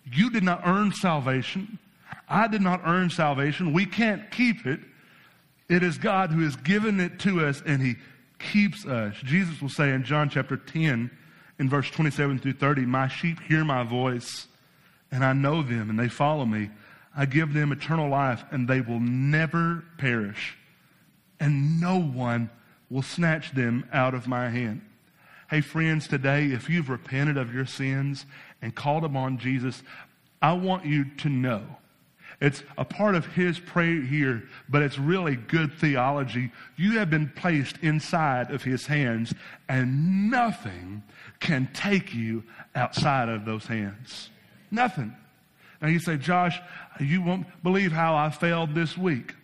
You 0.04 0.31
did 0.31 0.42
not 0.42 0.62
earn 0.64 0.92
salvation. 0.92 1.78
I 2.28 2.48
did 2.48 2.62
not 2.62 2.83
earn 2.85 3.11
salvation. 3.11 3.72
We 3.72 3.87
can't 3.87 4.31
keep 4.31 4.66
it. 4.66 4.81
It 5.68 5.83
is 5.83 5.98
God 5.98 6.31
who 6.31 6.42
has 6.44 6.57
given 6.57 7.00
it 7.00 7.18
to 7.20 7.44
us 7.44 7.62
and 7.66 7.83
He 7.83 7.96
keeps 8.38 8.87
us. 8.87 9.16
Jesus 9.24 9.61
will 9.61 9.68
say 9.68 9.92
in 9.92 10.04
John 10.04 10.31
chapter 10.31 10.57
10, 10.57 11.11
in 11.59 11.68
verse 11.68 11.90
27 11.90 12.38
through 12.38 12.54
30, 12.54 12.87
My 12.87 13.09
sheep 13.09 13.40
hear 13.40 13.64
my 13.64 13.83
voice, 13.83 14.46
and 15.11 15.24
I 15.24 15.33
know 15.33 15.62
them, 15.62 15.90
and 15.90 15.98
they 15.98 16.09
follow 16.09 16.46
me. 16.46 16.70
I 17.16 17.26
give 17.26 17.52
them 17.52 17.72
eternal 17.72 18.09
life, 18.09 18.44
and 18.50 18.68
they 18.68 18.81
will 18.81 19.00
never 19.00 19.85
perish, 19.98 20.57
and 21.40 21.81
no 21.81 22.00
one 22.00 22.50
will 22.90 23.03
snatch 23.03 23.53
them 23.53 23.88
out 23.92 24.14
of 24.14 24.27
my 24.27 24.48
hand. 24.48 24.83
Hey, 25.51 25.61
friends, 25.61 26.09
today, 26.09 26.46
if 26.46 26.68
you've 26.68 26.90
repented 26.90 27.37
of 27.37 27.55
your 27.55 27.66
sins 27.66 28.27
and 28.61 28.74
called 28.74 29.05
upon 29.05 29.38
Jesus, 29.38 29.83
I 30.42 30.53
want 30.53 30.85
you 30.85 31.05
to 31.18 31.29
know 31.29 31.64
it's 32.40 32.62
a 32.77 32.85
part 32.85 33.16
of 33.16 33.27
his 33.27 33.59
prayer 33.59 34.01
here, 34.01 34.44
but 34.68 34.83
it's 34.83 34.98
really 34.98 35.35
good 35.35 35.72
theology. 35.72 36.53
You 36.77 36.98
have 36.98 37.11
been 37.11 37.33
placed 37.35 37.79
inside 37.79 38.53
of 38.53 38.62
his 38.62 38.87
hands, 38.87 39.35
and 39.68 40.31
nothing 40.31 41.03
can 41.40 41.68
take 41.74 42.14
you 42.14 42.44
outside 42.77 43.29
of 43.29 43.44
those 43.44 43.66
hands. 43.66 44.31
Nothing. 44.70 45.16
Now 45.83 45.88
you 45.88 45.98
say, 45.98 46.16
Josh, 46.16 46.61
you 47.01 47.22
won't 47.22 47.46
believe 47.62 47.90
how 47.90 48.14
I 48.14 48.31
failed 48.31 48.74
this 48.74 48.96
week. 48.96 49.35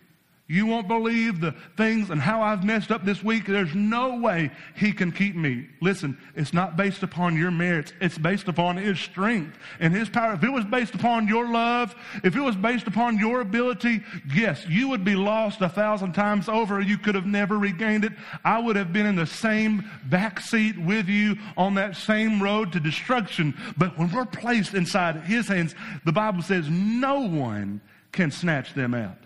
You 0.47 0.67
won't 0.67 0.87
believe 0.87 1.41
the 1.41 1.55
things 1.75 2.11
and 2.11 2.21
how 2.21 2.43
I've 2.43 2.63
messed 2.63 2.91
up 2.91 3.03
this 3.03 3.23
week. 3.23 3.47
There's 3.47 3.73
no 3.73 4.19
way 4.19 4.51
he 4.75 4.91
can 4.91 5.11
keep 5.11 5.35
me. 5.35 5.67
Listen, 5.81 6.19
it's 6.35 6.53
not 6.53 6.77
based 6.77 7.01
upon 7.01 7.35
your 7.35 7.49
merits. 7.49 7.93
It's 7.99 8.19
based 8.19 8.47
upon 8.47 8.77
his 8.77 8.99
strength 8.99 9.57
and 9.79 9.91
his 9.91 10.07
power. 10.07 10.33
If 10.33 10.43
it 10.43 10.51
was 10.51 10.65
based 10.65 10.93
upon 10.93 11.27
your 11.27 11.51
love, 11.51 11.95
if 12.23 12.35
it 12.35 12.41
was 12.41 12.55
based 12.55 12.85
upon 12.85 13.17
your 13.17 13.41
ability, 13.41 14.03
yes, 14.35 14.63
you 14.67 14.87
would 14.89 15.03
be 15.03 15.15
lost 15.15 15.61
a 15.61 15.69
thousand 15.69 16.13
times 16.13 16.47
over. 16.47 16.79
You 16.79 16.99
could 16.99 17.15
have 17.15 17.25
never 17.25 17.57
regained 17.57 18.05
it. 18.05 18.13
I 18.43 18.59
would 18.59 18.75
have 18.75 18.93
been 18.93 19.07
in 19.07 19.15
the 19.15 19.25
same 19.25 19.89
back 20.11 20.39
seat 20.39 20.77
with 20.77 21.09
you 21.09 21.37
on 21.57 21.73
that 21.75 21.95
same 21.95 22.39
road 22.39 22.71
to 22.73 22.79
destruction. 22.79 23.57
But 23.77 23.97
when 23.97 24.11
we're 24.11 24.25
placed 24.25 24.75
inside 24.75 25.15
his 25.21 25.47
hands, 25.47 25.73
the 26.05 26.11
Bible 26.11 26.43
says 26.43 26.69
no 26.69 27.21
one 27.21 27.81
can 28.11 28.29
snatch 28.29 28.75
them 28.75 28.93
out. 28.93 29.24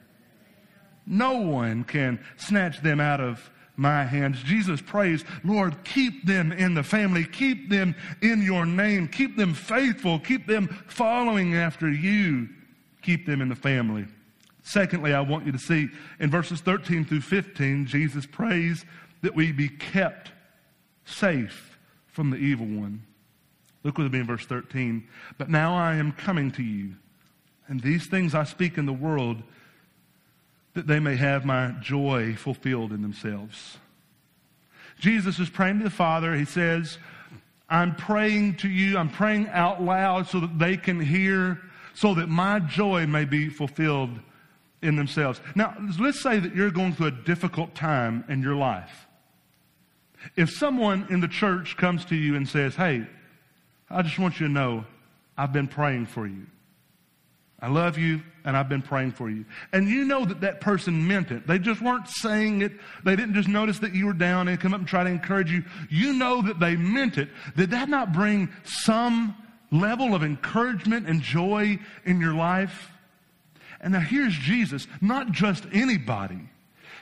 No 1.10 1.39
one 1.39 1.84
can 1.84 2.24
snatch 2.38 2.82
them 2.82 3.02
out 3.02 3.19
of 3.19 3.50
my 3.76 4.04
hands. 4.04 4.43
Jesus 4.43 4.80
prays, 4.80 5.26
Lord, 5.43 5.84
keep 5.84 6.26
them 6.26 6.52
in 6.52 6.76
the 6.76 6.84
family. 6.84 7.26
Keep 7.26 7.69
them 7.69 7.95
in 8.22 8.43
your 8.43 8.65
name. 8.65 9.08
Keep 9.08 9.36
them 9.36 9.56
faithful. 9.56 10.19
Keep 10.19 10.45
them 10.45 10.67
following 10.88 11.56
after 11.56 11.89
you. 11.89 12.48
Keep 13.02 13.26
them 13.26 13.41
in 13.41 13.50
the 13.50 13.56
family. 13.56 14.06
Secondly, 14.62 15.13
I 15.13 15.22
want 15.22 15.48
you 15.48 15.52
to 15.52 15.58
see 15.58 15.89
in 16.19 16.30
verses 16.30 16.62
13 16.62 17.06
through 17.06 17.22
15, 17.22 17.88
Jesus 17.88 18.28
prays 18.28 18.86
that 19.24 19.34
we 19.34 19.52
be 19.52 19.67
kept 19.67 20.32
safe 21.06 21.80
from 22.06 22.30
the 22.30 22.38
evil 22.38 22.67
one. 22.67 23.02
Look 23.84 23.98
with 23.98 24.13
me 24.13 24.19
in 24.19 24.28
verse 24.28 24.45
13. 24.45 25.08
But 25.39 25.50
now 25.50 25.74
I 25.74 25.95
am 25.95 26.12
coming 26.12 26.52
to 26.52 26.63
you, 26.63 26.95
and 27.67 27.82
these 27.82 28.06
things 28.06 28.36
I 28.36 28.43
speak 28.43 28.78
in 28.78 28.86
the 28.86 28.93
world 28.93 29.41
that 30.73 30.88
they 30.88 30.99
may 30.99 31.15
have 31.15 31.45
my 31.45 31.73
joy 31.82 32.36
fulfilled 32.36 32.91
in 32.91 33.01
themselves. 33.01 33.77
Jesus 34.99 35.39
is 35.39 35.49
praying 35.49 35.79
to 35.79 35.86
the 35.86 35.89
Father. 35.89 36.36
He 36.36 36.45
says, 36.45 36.97
I'm 37.69 37.95
praying 37.95 38.58
to 38.58 38.69
you. 38.69 38.97
I'm 38.97 39.10
praying 39.10 39.47
out 39.49 39.82
loud 39.82 40.27
so 40.27 40.39
that 40.39 40.60
they 40.60 40.77
can 40.77 40.99
hear, 40.99 41.62
so 41.93 42.13
that 42.15 42.27
my 42.27 42.60
joy 42.60 43.08
may 43.08 43.25
be 43.25 43.49
fulfilled 43.49 44.19
in 44.82 44.95
themselves. 44.95 45.41
Now, 45.55 45.75
let's 45.99 46.21
say 46.21 46.39
that 46.39 46.55
you're 46.55 46.71
going 46.71 46.93
through 46.93 47.08
a 47.08 47.12
difficult 47.12 47.75
time 47.75 48.23
in 48.27 48.41
your 48.41 48.55
life. 48.55 49.08
If 50.36 50.49
someone 50.49 51.08
in 51.10 51.21
the 51.21 51.27
church 51.27 51.77
comes 51.77 52.05
to 52.05 52.15
you 52.15 52.36
and 52.36 52.47
says, 52.47 52.75
Hey, 52.75 53.08
I 53.89 54.01
just 54.01 54.19
want 54.19 54.39
you 54.39 54.47
to 54.47 54.53
know 54.53 54.86
I've 55.38 55.53
been 55.53 55.67
praying 55.67 56.08
for 56.08 56.27
you. 56.27 56.45
I 57.62 57.67
love 57.67 57.98
you 57.98 58.22
and 58.45 58.56
I've 58.56 58.69
been 58.69 58.82
praying 58.82 59.12
for 59.12 59.30
you. 59.30 59.45
And 59.74 59.88
you 59.88 60.06
know 60.06 60.24
that 60.26 60.41
that 60.41 60.62
person 60.62 61.08
meant 61.08 61.32
it. 61.32 61.45
They 61.45 61.60
just 61.60 61.82
weren't 61.82 62.08
saying 62.08 62.62
it. 62.62 62.72
They 63.04 63.15
didn't 63.15 63.34
just 63.34 63.50
notice 63.50 63.80
that 63.80 63.93
you 63.93 64.06
were 64.06 64.13
down 64.13 64.48
and 64.48 64.60
come 64.60 64.74
up 64.74 64.80
and 64.80 64.88
try 64.88 65.04
to 65.04 65.10
encourage 65.10 65.52
you. 65.52 65.63
You 65.89 66.13
know 66.13 66.41
that 66.43 66.60
they 66.60 66.76
meant 66.76 67.17
it. 67.17 67.30
Did 67.58 67.72
that 67.72 67.89
not 67.89 68.13
bring 68.13 68.50
some 68.63 69.36
level 69.72 70.15
of 70.15 70.24
encouragement 70.24 71.08
and 71.08 71.22
joy 71.22 71.80
in 72.06 72.22
your 72.22 72.34
life? 72.34 72.91
And 73.82 73.93
now 73.93 74.00
here's 74.00 74.34
Jesus, 74.34 74.88
not 75.02 75.32
just 75.32 75.65
anybody. 75.74 76.39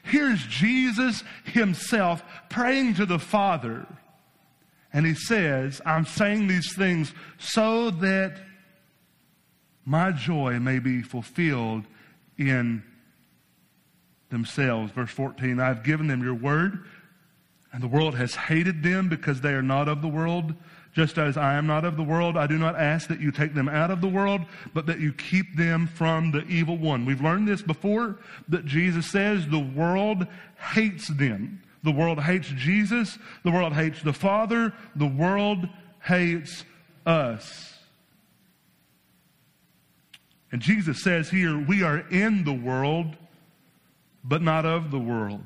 Here's 0.03 0.45
Jesus 0.45 1.23
himself 1.43 2.23
praying 2.49 2.95
to 2.95 3.05
the 3.05 3.19
Father. 3.19 3.85
And 4.93 5.05
he 5.05 5.13
says, 5.13 5.81
I'm 5.85 6.05
saying 6.05 6.47
these 6.47 6.73
things 6.73 7.13
so 7.37 7.91
that 7.91 8.39
my 9.87 10.11
joy 10.11 10.59
may 10.59 10.79
be 10.79 11.01
fulfilled 11.01 11.85
in 12.37 12.83
themselves. 14.29 14.91
Verse 14.91 15.11
14, 15.11 15.61
I 15.61 15.67
have 15.67 15.81
given 15.81 16.07
them 16.07 16.21
your 16.21 16.33
word, 16.33 16.83
and 17.71 17.81
the 17.81 17.87
world 17.87 18.13
has 18.15 18.35
hated 18.35 18.83
them 18.83 19.07
because 19.07 19.39
they 19.39 19.53
are 19.53 19.61
not 19.61 19.87
of 19.87 20.01
the 20.01 20.09
world. 20.09 20.53
Just 20.93 21.17
as 21.17 21.37
I 21.37 21.53
am 21.53 21.67
not 21.67 21.85
of 21.85 21.95
the 21.95 22.03
world, 22.03 22.35
I 22.35 22.47
do 22.47 22.57
not 22.57 22.75
ask 22.75 23.07
that 23.07 23.21
you 23.21 23.31
take 23.31 23.53
them 23.53 23.69
out 23.69 23.89
of 23.89 24.01
the 24.01 24.09
world, 24.09 24.41
but 24.73 24.87
that 24.87 24.99
you 24.99 25.13
keep 25.13 25.55
them 25.55 25.87
from 25.87 26.31
the 26.31 26.45
evil 26.47 26.77
one. 26.77 27.05
We've 27.05 27.21
learned 27.21 27.47
this 27.47 27.61
before 27.61 28.19
that 28.49 28.65
Jesus 28.65 29.09
says 29.09 29.47
the 29.47 29.57
world 29.57 30.27
hates 30.73 31.07
them. 31.07 31.61
The 31.83 31.91
world 31.91 32.19
hates 32.19 32.49
Jesus. 32.49 33.17
The 33.45 33.51
world 33.51 33.71
hates 33.71 34.01
the 34.01 34.11
Father. 34.11 34.73
The 34.97 35.07
world 35.07 35.69
hates 36.01 36.65
us. 37.05 37.76
And 40.51 40.61
Jesus 40.61 41.01
says 41.03 41.29
here, 41.29 41.57
we 41.57 41.83
are 41.83 41.99
in 42.09 42.43
the 42.43 42.53
world, 42.53 43.15
but 44.23 44.41
not 44.41 44.65
of 44.65 44.91
the 44.91 44.99
world. 44.99 45.43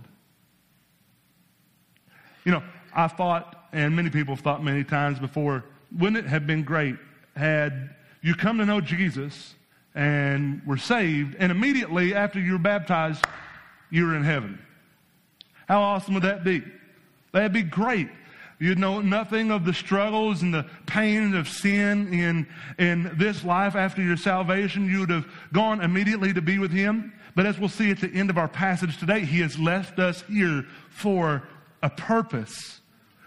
You 2.46 2.52
know, 2.52 2.64
I 2.94 3.08
thought, 3.08 3.68
and 3.74 3.96
many 3.96 4.10
people 4.10 4.36
have 4.36 4.44
thought 4.44 4.64
many 4.64 4.84
times 4.84 5.20
before, 5.20 5.64
wouldn't 5.98 6.26
it 6.26 6.30
have 6.30 6.46
been 6.48 6.64
great 6.64 6.96
had 7.36 7.96
you 8.22 8.36
come 8.36 8.58
to 8.58 8.66
know 8.66 8.82
Jesus 8.82 9.56
and 9.96 10.62
were 10.66 10.78
saved, 10.78 11.36
and 11.40 11.52
immediately 11.52 12.14
after 12.14 12.40
you 12.40 12.54
were 12.54 12.60
baptized, 12.60 13.26
you 13.90 14.06
were 14.06 14.16
in 14.16 14.24
heaven? 14.24 14.60
How 15.68 15.82
awesome 15.82 16.14
would 16.14 16.24
that 16.24 16.44
be? 16.44 16.64
That'd 17.32 17.54
be 17.54 17.64
great. 17.64 18.10
You'd 18.62 18.78
know 18.78 19.02
nothing 19.02 19.50
of 19.50 19.66
the 19.66 19.74
struggles 19.74 20.44
and 20.44 20.54
the 20.54 20.68
pain 20.86 21.34
of 21.34 21.50
sin 21.50 22.14
in, 22.14 22.48
in 22.78 23.12
this 23.18 23.44
life 23.44 23.76
after 23.76 24.04
your 24.04 24.18
salvation. 24.18 24.86
You 24.86 25.00
would 25.00 25.10
have 25.10 25.26
gone 25.52 25.82
immediately 25.82 26.32
to 26.32 26.44
be 26.44 26.60
with 26.60 26.70
Him. 26.70 27.12
But 27.34 27.48
as 27.48 27.58
we'll 27.58 27.70
see 27.70 27.90
at 27.90 28.00
the 28.00 28.14
end 28.14 28.30
of 28.30 28.38
our 28.38 28.48
passage 28.48 29.00
today, 29.00 29.22
He 29.22 29.40
has 29.40 29.58
left 29.58 29.98
us 29.98 30.22
here 30.30 30.68
for 30.92 31.42
a 31.82 31.90
purpose. 31.90 32.82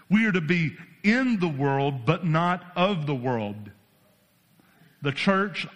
We 0.09 0.25
are 0.25 0.31
to 0.31 0.39
be 0.39 0.77
in 1.03 1.37
the 1.41 1.49
world, 1.49 2.05
but 2.05 2.25
not 2.25 2.63
of 2.77 3.05
the 3.05 3.15
world. 3.15 3.71
The 5.01 5.11
church, 5.11 5.67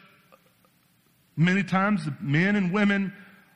many 1.35 1.63
times, 1.63 2.07
men 2.21 2.55
and 2.55 2.71
women, 2.71 3.11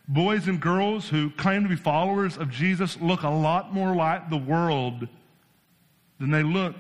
boys 0.10 0.50
and 0.50 0.60
girls 0.60 1.08
who 1.08 1.30
claim 1.30 1.64
to 1.64 1.70
be 1.70 1.78
followers 1.78 2.38
of 2.38 2.50
Jesus 2.50 3.00
look 3.00 3.24
a 3.24 3.30
lot 3.30 3.74
more 3.74 3.96
like 3.96 4.30
the 4.30 4.36
world 4.36 5.08
than 6.24 6.32
they 6.32 6.42
look 6.42 6.76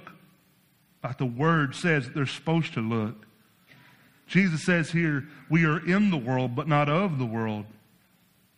like 1.03 1.17
the 1.17 1.25
Word 1.25 1.75
says 1.75 2.09
they're 2.09 2.25
supposed 2.25 2.73
to 2.75 2.79
look. 2.79 3.25
Jesus 4.25 4.63
says 4.63 4.89
here, 4.89 5.27
we 5.49 5.65
are 5.65 5.85
in 5.85 6.11
the 6.11 6.17
world, 6.17 6.55
but 6.55 6.65
not 6.65 6.87
of 6.87 7.19
the 7.19 7.25
world. 7.25 7.65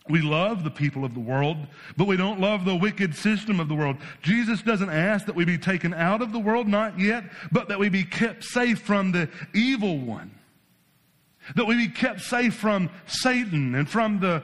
We 0.07 0.21
love 0.21 0.63
the 0.63 0.69
people 0.69 1.03
of 1.03 1.15
the 1.15 1.19
world, 1.19 1.57
but 1.97 2.05
we 2.05 2.17
don't 2.17 2.39
love 2.39 2.65
the 2.65 2.75
wicked 2.75 3.15
system 3.15 3.59
of 3.59 3.67
the 3.67 3.73
world. 3.73 3.97
Jesus 4.21 4.61
doesn't 4.61 4.91
ask 4.91 5.25
that 5.25 5.33
we 5.33 5.43
be 5.43 5.57
taken 5.57 5.91
out 5.91 6.21
of 6.21 6.31
the 6.31 6.39
world, 6.39 6.67
not 6.67 6.99
yet, 6.99 7.23
but 7.51 7.67
that 7.69 7.79
we 7.79 7.89
be 7.89 8.03
kept 8.03 8.43
safe 8.43 8.77
from 8.77 9.11
the 9.11 9.27
evil 9.55 9.97
one. 9.97 10.29
That 11.55 11.65
we 11.65 11.87
be 11.87 11.87
kept 11.87 12.21
safe 12.21 12.53
from 12.53 12.91
Satan 13.07 13.73
and 13.73 13.89
from 13.89 14.19
the 14.19 14.43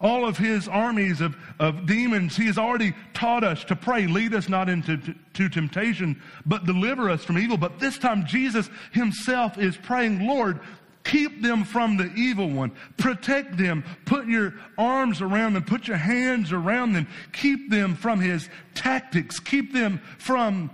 all 0.00 0.26
of 0.26 0.36
his 0.36 0.68
armies 0.68 1.20
of, 1.20 1.36
of 1.58 1.86
demons. 1.86 2.36
He 2.36 2.46
has 2.46 2.58
already 2.58 2.94
taught 3.14 3.42
us 3.42 3.64
to 3.64 3.76
pray, 3.76 4.06
lead 4.06 4.34
us 4.34 4.48
not 4.48 4.68
into 4.68 4.96
to, 5.34 5.48
temptation, 5.48 6.20
but 6.46 6.66
deliver 6.66 7.10
us 7.10 7.24
from 7.24 7.38
evil. 7.38 7.56
But 7.56 7.78
this 7.78 7.98
time 7.98 8.26
Jesus 8.26 8.70
himself 8.92 9.58
is 9.58 9.76
praying, 9.76 10.26
Lord, 10.26 10.60
Keep 11.04 11.40
them 11.40 11.64
from 11.64 11.96
the 11.96 12.12
evil 12.14 12.50
one. 12.50 12.70
Protect 12.98 13.56
them. 13.56 13.82
Put 14.04 14.26
your 14.26 14.52
arms 14.76 15.22
around 15.22 15.54
them. 15.54 15.62
Put 15.62 15.88
your 15.88 15.96
hands 15.96 16.52
around 16.52 16.92
them. 16.92 17.06
Keep 17.32 17.70
them 17.70 17.94
from 17.94 18.20
his 18.20 18.50
tactics. 18.74 19.40
Keep 19.40 19.72
them 19.72 20.02
from 20.18 20.70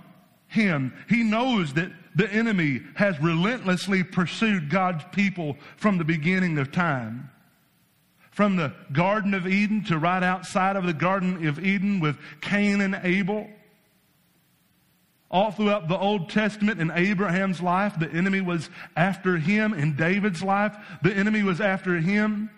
him. 0.49 0.93
He 1.09 1.23
knows 1.23 1.73
that 1.75 1.93
the 2.17 2.29
enemy 2.33 2.83
has 2.97 3.21
relentlessly 3.21 4.03
pursued 4.03 4.71
God's 4.71 5.05
people 5.13 5.57
from 5.77 5.99
the 5.99 6.05
beginning 6.05 6.59
of 6.59 6.73
time. 6.73 7.31
From 8.35 8.57
the 8.57 8.73
Garden 8.93 9.33
of 9.33 9.47
Eden 9.47 9.85
to 9.85 9.97
right 9.97 10.23
outside 10.23 10.77
of 10.77 10.85
the 10.85 10.93
Garden 10.93 11.47
of 11.47 11.65
Eden 11.65 12.01
with 12.01 12.19
Cain 12.41 12.81
and 12.81 13.01
Abel 13.03 13.49
all 15.35 15.51
throughout 15.51 15.89
the 15.89 15.99
Old 15.99 16.31
Testament 16.31 16.81
in 16.81 16.93
Abraham's 16.93 17.61
life, 17.61 17.99
the 17.99 18.09
enemy 18.11 18.41
was 18.41 18.71
after 18.97 19.37
him. 19.37 19.75
In 19.75 19.97
David's 19.97 20.45
life, 20.45 20.77
the 21.03 21.13
enemy 21.13 21.43
was 21.43 21.61
after 21.61 21.99
him. 21.99 22.51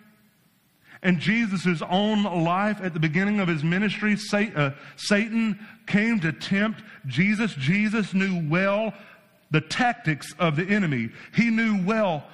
And 1.01 1.19
Jesus' 1.19 1.81
own 1.89 2.23
life 2.23 2.79
at 2.81 2.93
the 2.93 2.99
beginning 2.99 3.39
of 3.39 3.47
his 3.47 3.63
ministry, 3.63 4.15
uh, 4.31 4.71
Satan 4.95 5.59
came 5.87 6.19
to 6.19 6.31
tempt 6.31 6.83
Jesus. 7.07 7.53
Jesus 7.55 8.13
knew 8.13 8.47
well 8.47 8.93
the 9.49 9.61
tactics 9.61 10.33
of 10.37 10.55
the 10.55 10.65
enemy. 10.65 11.09
He 11.33 11.49
knew 11.49 11.83
well 11.83 12.25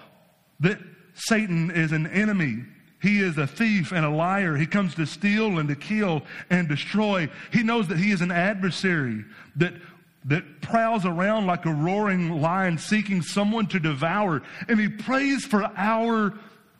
that 0.59 0.79
Satan 1.13 1.71
is 1.71 1.93
an 1.93 2.07
enemy. 2.07 2.65
He 3.03 3.19
is 3.19 3.37
a 3.37 3.45
thief 3.45 3.91
and 3.91 4.05
a 4.05 4.09
liar. 4.09 4.55
He 4.55 4.65
comes 4.65 4.95
to 4.95 5.05
steal 5.05 5.59
and 5.59 5.67
to 5.67 5.75
kill 5.75 6.23
and 6.49 6.69
destroy. 6.69 7.29
He 7.51 7.61
knows 7.61 7.89
that 7.89 7.99
he 7.99 8.11
is 8.11 8.21
an 8.21 8.31
adversary, 8.31 9.25
that 9.57 9.73
that 10.25 10.61
prowls 10.61 11.05
around 11.05 11.47
like 11.47 11.65
a 11.65 11.73
roaring 11.73 12.39
lion 12.39 12.77
seeking 12.77 13.21
someone 13.21 13.67
to 13.67 13.77
devour. 13.77 14.41
And 14.69 14.79
he 14.79 14.87
prays 14.87 15.43
for 15.43 15.69
our 15.75 16.33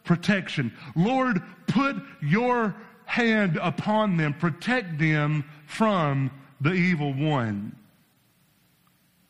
protection. 0.06 0.72
Lord, 0.96 1.44
put 1.68 1.98
your 2.22 2.74
hand 3.04 3.60
upon 3.62 4.16
them, 4.16 4.34
protect 4.34 4.98
them 4.98 5.44
from 5.66 6.32
the 6.62 6.72
evil 6.72 7.14
one. 7.14 7.76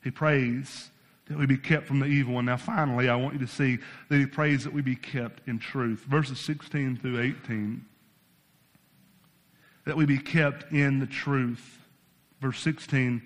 He 0.03 0.11
prays 0.11 0.91
that 1.33 1.39
we 1.39 1.47
be 1.47 1.57
kept 1.57 1.87
from 1.87 1.99
the 1.99 2.05
evil 2.05 2.35
one. 2.35 2.45
Now, 2.45 2.57
finally, 2.57 3.09
I 3.09 3.15
want 3.15 3.33
you 3.33 3.39
to 3.39 3.51
see 3.51 3.79
that 4.09 4.17
he 4.19 4.27
prays 4.27 4.63
that 4.65 4.73
we 4.73 4.83
be 4.83 4.95
kept 4.95 5.47
in 5.47 5.57
truth. 5.57 6.01
Verses 6.01 6.39
16 6.39 6.97
through 6.97 7.19
18. 7.19 7.83
That 9.85 9.97
we 9.97 10.05
be 10.05 10.19
kept 10.19 10.71
in 10.71 10.99
the 10.99 11.07
truth. 11.07 11.79
Verse 12.39 12.59
16 12.59 13.23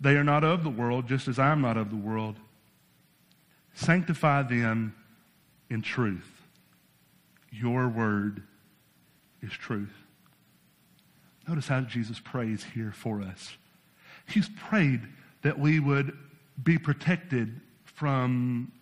they 0.00 0.16
are 0.16 0.24
not 0.24 0.44
of 0.44 0.64
the 0.64 0.70
world, 0.70 1.06
just 1.06 1.28
as 1.28 1.38
I 1.38 1.52
am 1.52 1.60
not 1.60 1.76
of 1.76 1.90
the 1.90 1.96
world. 1.96 2.36
Sanctify 3.74 4.44
them 4.44 4.94
in 5.68 5.82
truth. 5.82 6.42
Your 7.50 7.86
word 7.86 8.42
is 9.42 9.52
truth. 9.52 9.92
Notice 11.46 11.68
how 11.68 11.82
Jesus 11.82 12.18
prays 12.18 12.64
here 12.64 12.92
for 12.92 13.20
us. 13.20 13.58
He's 14.26 14.48
prayed 14.48 15.02
that 15.42 15.58
we 15.58 15.80
would 15.80 16.16
be 16.62 16.78
protected 16.78 17.60
from 17.84 18.72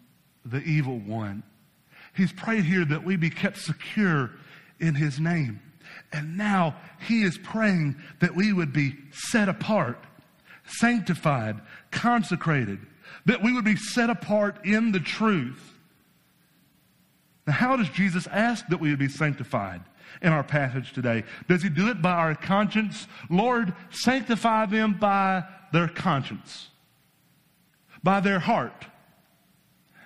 the 0.44 0.58
evil 0.62 0.98
one. 0.98 1.42
He's 2.14 2.32
prayed 2.32 2.64
here 2.64 2.84
that 2.84 3.04
we 3.04 3.16
be 3.16 3.30
kept 3.30 3.58
secure 3.58 4.30
in 4.80 4.94
his 4.94 5.20
name. 5.20 5.60
And 6.12 6.36
now 6.36 6.76
he 7.06 7.22
is 7.22 7.38
praying 7.38 7.96
that 8.20 8.34
we 8.34 8.52
would 8.52 8.72
be 8.72 8.96
set 9.12 9.48
apart 9.48 10.04
sanctified, 10.68 11.60
consecrated, 11.90 12.78
that 13.26 13.42
we 13.42 13.52
would 13.52 13.64
be 13.64 13.76
set 13.76 14.10
apart 14.10 14.64
in 14.64 14.92
the 14.92 15.00
truth. 15.00 15.74
Now, 17.46 17.54
how 17.54 17.76
does 17.76 17.88
Jesus 17.88 18.26
ask 18.26 18.66
that 18.68 18.80
we 18.80 18.90
would 18.90 18.98
be 18.98 19.08
sanctified 19.08 19.80
in 20.22 20.32
our 20.32 20.44
passage 20.44 20.92
today? 20.92 21.24
Does 21.48 21.62
he 21.62 21.68
do 21.68 21.88
it 21.88 22.02
by 22.02 22.12
our 22.12 22.34
conscience? 22.34 23.06
Lord, 23.30 23.74
sanctify 23.90 24.66
them 24.66 24.94
by 24.94 25.44
their 25.72 25.88
conscience, 25.88 26.68
by 28.02 28.20
their 28.20 28.38
heart. 28.38 28.86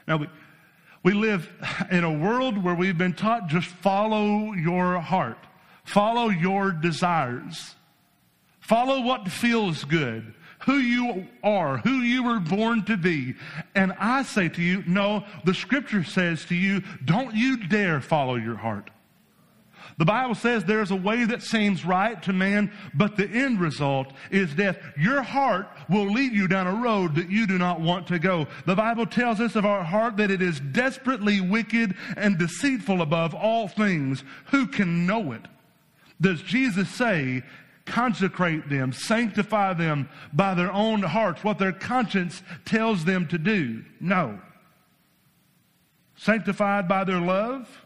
Now, 0.06 0.18
we, 0.18 0.28
we 1.02 1.12
live 1.12 1.50
in 1.90 2.04
a 2.04 2.12
world 2.12 2.62
where 2.62 2.74
we've 2.74 2.98
been 2.98 3.14
taught 3.14 3.48
just 3.48 3.68
follow 3.68 4.52
your 4.52 5.00
heart, 5.00 5.38
follow 5.84 6.28
your 6.28 6.70
desires, 6.72 7.74
follow 8.60 9.00
what 9.00 9.28
feels 9.28 9.84
good, 9.84 10.34
who 10.60 10.76
you 10.76 11.26
are, 11.42 11.78
who 11.78 11.98
you 11.98 12.22
were 12.22 12.38
born 12.38 12.84
to 12.84 12.96
be. 12.96 13.34
And 13.74 13.92
I 13.98 14.22
say 14.22 14.48
to 14.48 14.62
you, 14.62 14.84
no, 14.86 15.24
the 15.44 15.54
scripture 15.54 16.04
says 16.04 16.44
to 16.46 16.54
you, 16.54 16.82
don't 17.04 17.34
you 17.34 17.66
dare 17.66 18.00
follow 18.00 18.36
your 18.36 18.56
heart. 18.56 18.90
The 19.98 20.04
Bible 20.04 20.34
says 20.34 20.64
there's 20.64 20.90
a 20.90 20.96
way 20.96 21.24
that 21.24 21.42
seems 21.42 21.84
right 21.84 22.20
to 22.22 22.32
man, 22.32 22.72
but 22.94 23.16
the 23.16 23.28
end 23.28 23.60
result 23.60 24.12
is 24.30 24.54
death. 24.54 24.78
Your 24.98 25.22
heart 25.22 25.68
will 25.88 26.10
lead 26.10 26.32
you 26.32 26.48
down 26.48 26.66
a 26.66 26.74
road 26.74 27.14
that 27.16 27.30
you 27.30 27.46
do 27.46 27.58
not 27.58 27.80
want 27.80 28.06
to 28.08 28.18
go. 28.18 28.46
The 28.66 28.74
Bible 28.74 29.06
tells 29.06 29.40
us 29.40 29.56
of 29.56 29.66
our 29.66 29.84
heart 29.84 30.16
that 30.16 30.30
it 30.30 30.42
is 30.42 30.60
desperately 30.60 31.40
wicked 31.40 31.94
and 32.16 32.38
deceitful 32.38 33.02
above 33.02 33.34
all 33.34 33.68
things. 33.68 34.24
Who 34.46 34.66
can 34.66 35.06
know 35.06 35.32
it? 35.32 35.42
Does 36.20 36.42
Jesus 36.42 36.88
say 36.88 37.42
consecrate 37.84 38.68
them, 38.68 38.92
sanctify 38.92 39.74
them 39.74 40.08
by 40.32 40.54
their 40.54 40.72
own 40.72 41.02
hearts, 41.02 41.42
what 41.44 41.58
their 41.58 41.72
conscience 41.72 42.42
tells 42.64 43.04
them 43.04 43.26
to 43.28 43.38
do. 43.38 43.84
No. 44.00 44.38
Sanctified 46.16 46.88
by 46.88 47.04
their 47.04 47.20
love. 47.20 47.81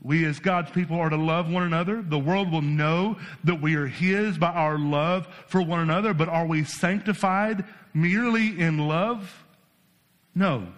We 0.00 0.24
as 0.26 0.38
God's 0.38 0.70
people 0.70 0.98
are 0.98 1.10
to 1.10 1.16
love 1.16 1.50
one 1.50 1.64
another. 1.64 2.02
The 2.02 2.18
world 2.18 2.52
will 2.52 2.62
know 2.62 3.18
that 3.44 3.60
we 3.60 3.74
are 3.74 3.86
His 3.86 4.38
by 4.38 4.50
our 4.50 4.78
love 4.78 5.26
for 5.46 5.60
one 5.60 5.80
another, 5.80 6.14
but 6.14 6.28
are 6.28 6.46
we 6.46 6.64
sanctified 6.64 7.64
merely 7.94 8.60
in 8.60 8.78
love? 8.78 9.44
No. 10.34 10.68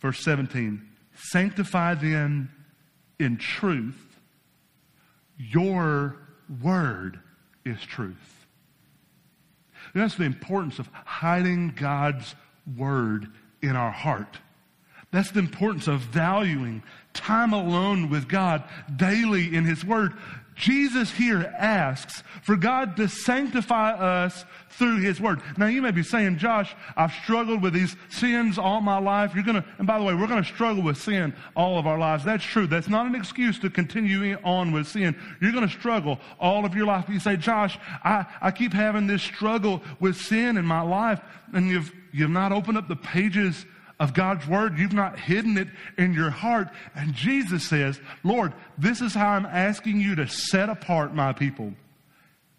Verse 0.00 0.22
17 0.24 0.82
Sanctify 1.14 1.94
them 1.94 2.50
in 3.18 3.36
truth. 3.36 4.18
Your 5.38 6.16
word 6.62 7.20
is 7.64 7.80
truth. 7.82 8.46
And 9.92 10.02
that's 10.02 10.16
the 10.16 10.24
importance 10.24 10.78
of 10.78 10.90
hiding 11.04 11.74
God's 11.76 12.34
word 12.76 13.28
in 13.62 13.76
our 13.76 13.90
heart. 13.90 14.38
That's 15.16 15.30
the 15.30 15.38
importance 15.38 15.88
of 15.88 16.00
valuing 16.00 16.82
time 17.14 17.54
alone 17.54 18.10
with 18.10 18.28
God 18.28 18.62
daily 18.96 19.56
in 19.56 19.64
His 19.64 19.82
Word. 19.82 20.12
Jesus 20.54 21.10
here 21.10 21.54
asks 21.58 22.22
for 22.42 22.54
God 22.54 22.98
to 22.98 23.08
sanctify 23.08 23.92
us 23.92 24.44
through 24.68 25.00
His 25.00 25.18
Word. 25.18 25.40
Now 25.56 25.68
you 25.68 25.80
may 25.80 25.90
be 25.90 26.02
saying, 26.02 26.36
Josh, 26.36 26.76
I've 26.98 27.14
struggled 27.14 27.62
with 27.62 27.72
these 27.72 27.96
sins 28.10 28.58
all 28.58 28.82
my 28.82 28.98
life. 28.98 29.34
You're 29.34 29.42
gonna, 29.42 29.64
and 29.78 29.86
by 29.86 29.98
the 29.98 30.04
way, 30.04 30.12
we're 30.12 30.26
gonna 30.26 30.44
struggle 30.44 30.82
with 30.82 30.98
sin 30.98 31.34
all 31.54 31.78
of 31.78 31.86
our 31.86 31.98
lives. 31.98 32.22
That's 32.22 32.44
true. 32.44 32.66
That's 32.66 32.90
not 32.90 33.06
an 33.06 33.14
excuse 33.14 33.58
to 33.60 33.70
continue 33.70 34.36
on 34.44 34.70
with 34.70 34.86
sin. 34.86 35.16
You're 35.40 35.52
gonna 35.52 35.66
struggle 35.66 36.20
all 36.38 36.66
of 36.66 36.74
your 36.74 36.84
life. 36.84 37.08
You 37.08 37.20
say, 37.20 37.38
Josh, 37.38 37.78
I, 38.04 38.26
I 38.42 38.50
keep 38.50 38.74
having 38.74 39.06
this 39.06 39.22
struggle 39.22 39.80
with 39.98 40.18
sin 40.18 40.58
in 40.58 40.66
my 40.66 40.82
life, 40.82 41.22
and 41.54 41.70
you've, 41.70 41.90
you've 42.12 42.28
not 42.28 42.52
opened 42.52 42.76
up 42.76 42.86
the 42.86 42.96
pages 42.96 43.64
of 43.98 44.14
God's 44.14 44.46
word. 44.46 44.78
You've 44.78 44.92
not 44.92 45.18
hidden 45.18 45.56
it 45.56 45.68
in 45.96 46.12
your 46.12 46.30
heart. 46.30 46.68
And 46.94 47.14
Jesus 47.14 47.66
says, 47.66 48.00
Lord, 48.22 48.52
this 48.76 49.00
is 49.00 49.14
how 49.14 49.28
I'm 49.28 49.46
asking 49.46 50.00
you 50.00 50.14
to 50.16 50.28
set 50.28 50.68
apart 50.68 51.14
my 51.14 51.32
people 51.32 51.72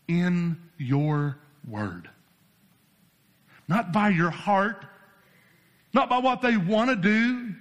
in 0.08 0.58
your 0.78 1.38
word. 1.68 2.10
Not 3.68 3.92
by 3.92 4.10
your 4.10 4.30
heart, 4.30 4.86
not 5.94 6.10
by 6.10 6.20
what 6.20 6.42
they 6.42 6.58
want 6.58 6.90
to 6.90 6.96
do, 6.96 7.54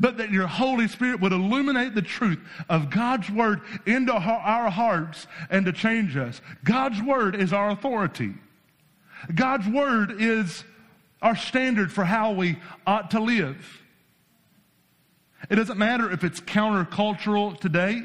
but 0.00 0.16
that 0.18 0.30
your 0.30 0.46
Holy 0.46 0.88
Spirit 0.88 1.20
would 1.20 1.32
illuminate 1.32 1.94
the 1.94 2.02
truth 2.02 2.40
of 2.68 2.90
God's 2.90 3.30
Word 3.30 3.60
into 3.86 4.12
our 4.12 4.68
hearts 4.68 5.26
and 5.48 5.64
to 5.66 5.72
change 5.72 6.16
us. 6.16 6.40
God's 6.64 7.00
Word 7.00 7.36
is 7.36 7.52
our 7.52 7.70
authority. 7.70 8.34
God's 9.34 9.66
Word 9.68 10.20
is 10.20 10.64
our 11.22 11.36
standard 11.36 11.92
for 11.92 12.04
how 12.04 12.32
we 12.32 12.58
ought 12.86 13.10
to 13.12 13.20
live. 13.20 13.82
It 15.50 15.56
doesn't 15.56 15.78
matter 15.78 16.10
if 16.10 16.24
it's 16.24 16.40
countercultural 16.40 17.58
today. 17.58 18.02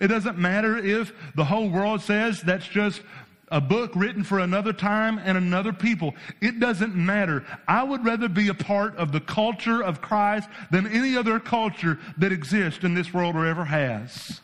It 0.00 0.08
doesn't 0.08 0.38
matter 0.38 0.76
if 0.78 1.12
the 1.34 1.44
whole 1.44 1.68
world 1.68 2.02
says 2.02 2.40
that's 2.40 2.66
just 2.66 3.02
a 3.48 3.60
book 3.60 3.92
written 3.94 4.24
for 4.24 4.38
another 4.38 4.72
time 4.72 5.18
and 5.18 5.36
another 5.36 5.72
people. 5.72 6.14
It 6.40 6.58
doesn't 6.58 6.94
matter. 6.94 7.44
I 7.68 7.82
would 7.82 8.04
rather 8.04 8.28
be 8.28 8.48
a 8.48 8.54
part 8.54 8.96
of 8.96 9.12
the 9.12 9.20
culture 9.20 9.82
of 9.82 10.00
Christ 10.00 10.48
than 10.70 10.86
any 10.86 11.16
other 11.16 11.38
culture 11.38 11.98
that 12.16 12.32
exists 12.32 12.82
in 12.82 12.94
this 12.94 13.12
world 13.12 13.36
or 13.36 13.46
ever 13.46 13.66
has. 13.66 14.40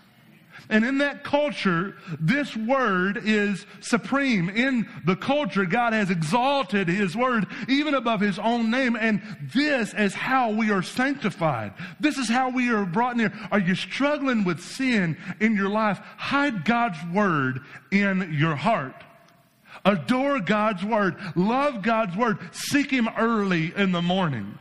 And 0.71 0.85
in 0.85 0.99
that 0.99 1.25
culture, 1.25 1.97
this 2.21 2.55
word 2.55 3.23
is 3.25 3.65
supreme. 3.81 4.51
In 4.51 4.87
the 5.07 5.17
culture, 5.17 5.65
God 5.65 5.95
has 5.95 6.11
exalted 6.11 6.89
his 6.89 7.17
word 7.17 7.47
even 7.69 7.95
above 7.95 8.21
his 8.21 8.39
own 8.39 8.71
name. 8.71 8.95
And 8.95 9.23
this 9.55 9.95
is 9.95 10.15
how 10.15 10.51
we 10.51 10.71
are 10.71 10.83
sanctified. 10.83 11.73
This 12.01 12.19
is 12.19 12.29
how 12.29 12.51
we 12.51 12.71
are 12.71 12.85
brought 12.85 13.17
near. 13.17 13.33
Are 13.51 13.59
you 13.59 13.75
struggling 13.75 14.45
with 14.45 14.61
sin 14.61 15.17
in 15.41 15.57
your 15.57 15.71
life? 15.71 16.01
Hide 16.17 16.65
God's 16.67 16.99
word 17.15 17.61
in 17.91 18.35
your 18.39 18.57
heart. 18.57 19.05
Adore 19.85 20.41
God's 20.41 20.85
word. 20.85 21.17
Love 21.35 21.83
God's 21.83 22.15
word. 22.15 22.39
Seek 22.53 22.91
him 22.91 23.09
early 23.17 23.73
in 23.75 23.93
the 23.93 24.03
morning. 24.03 24.59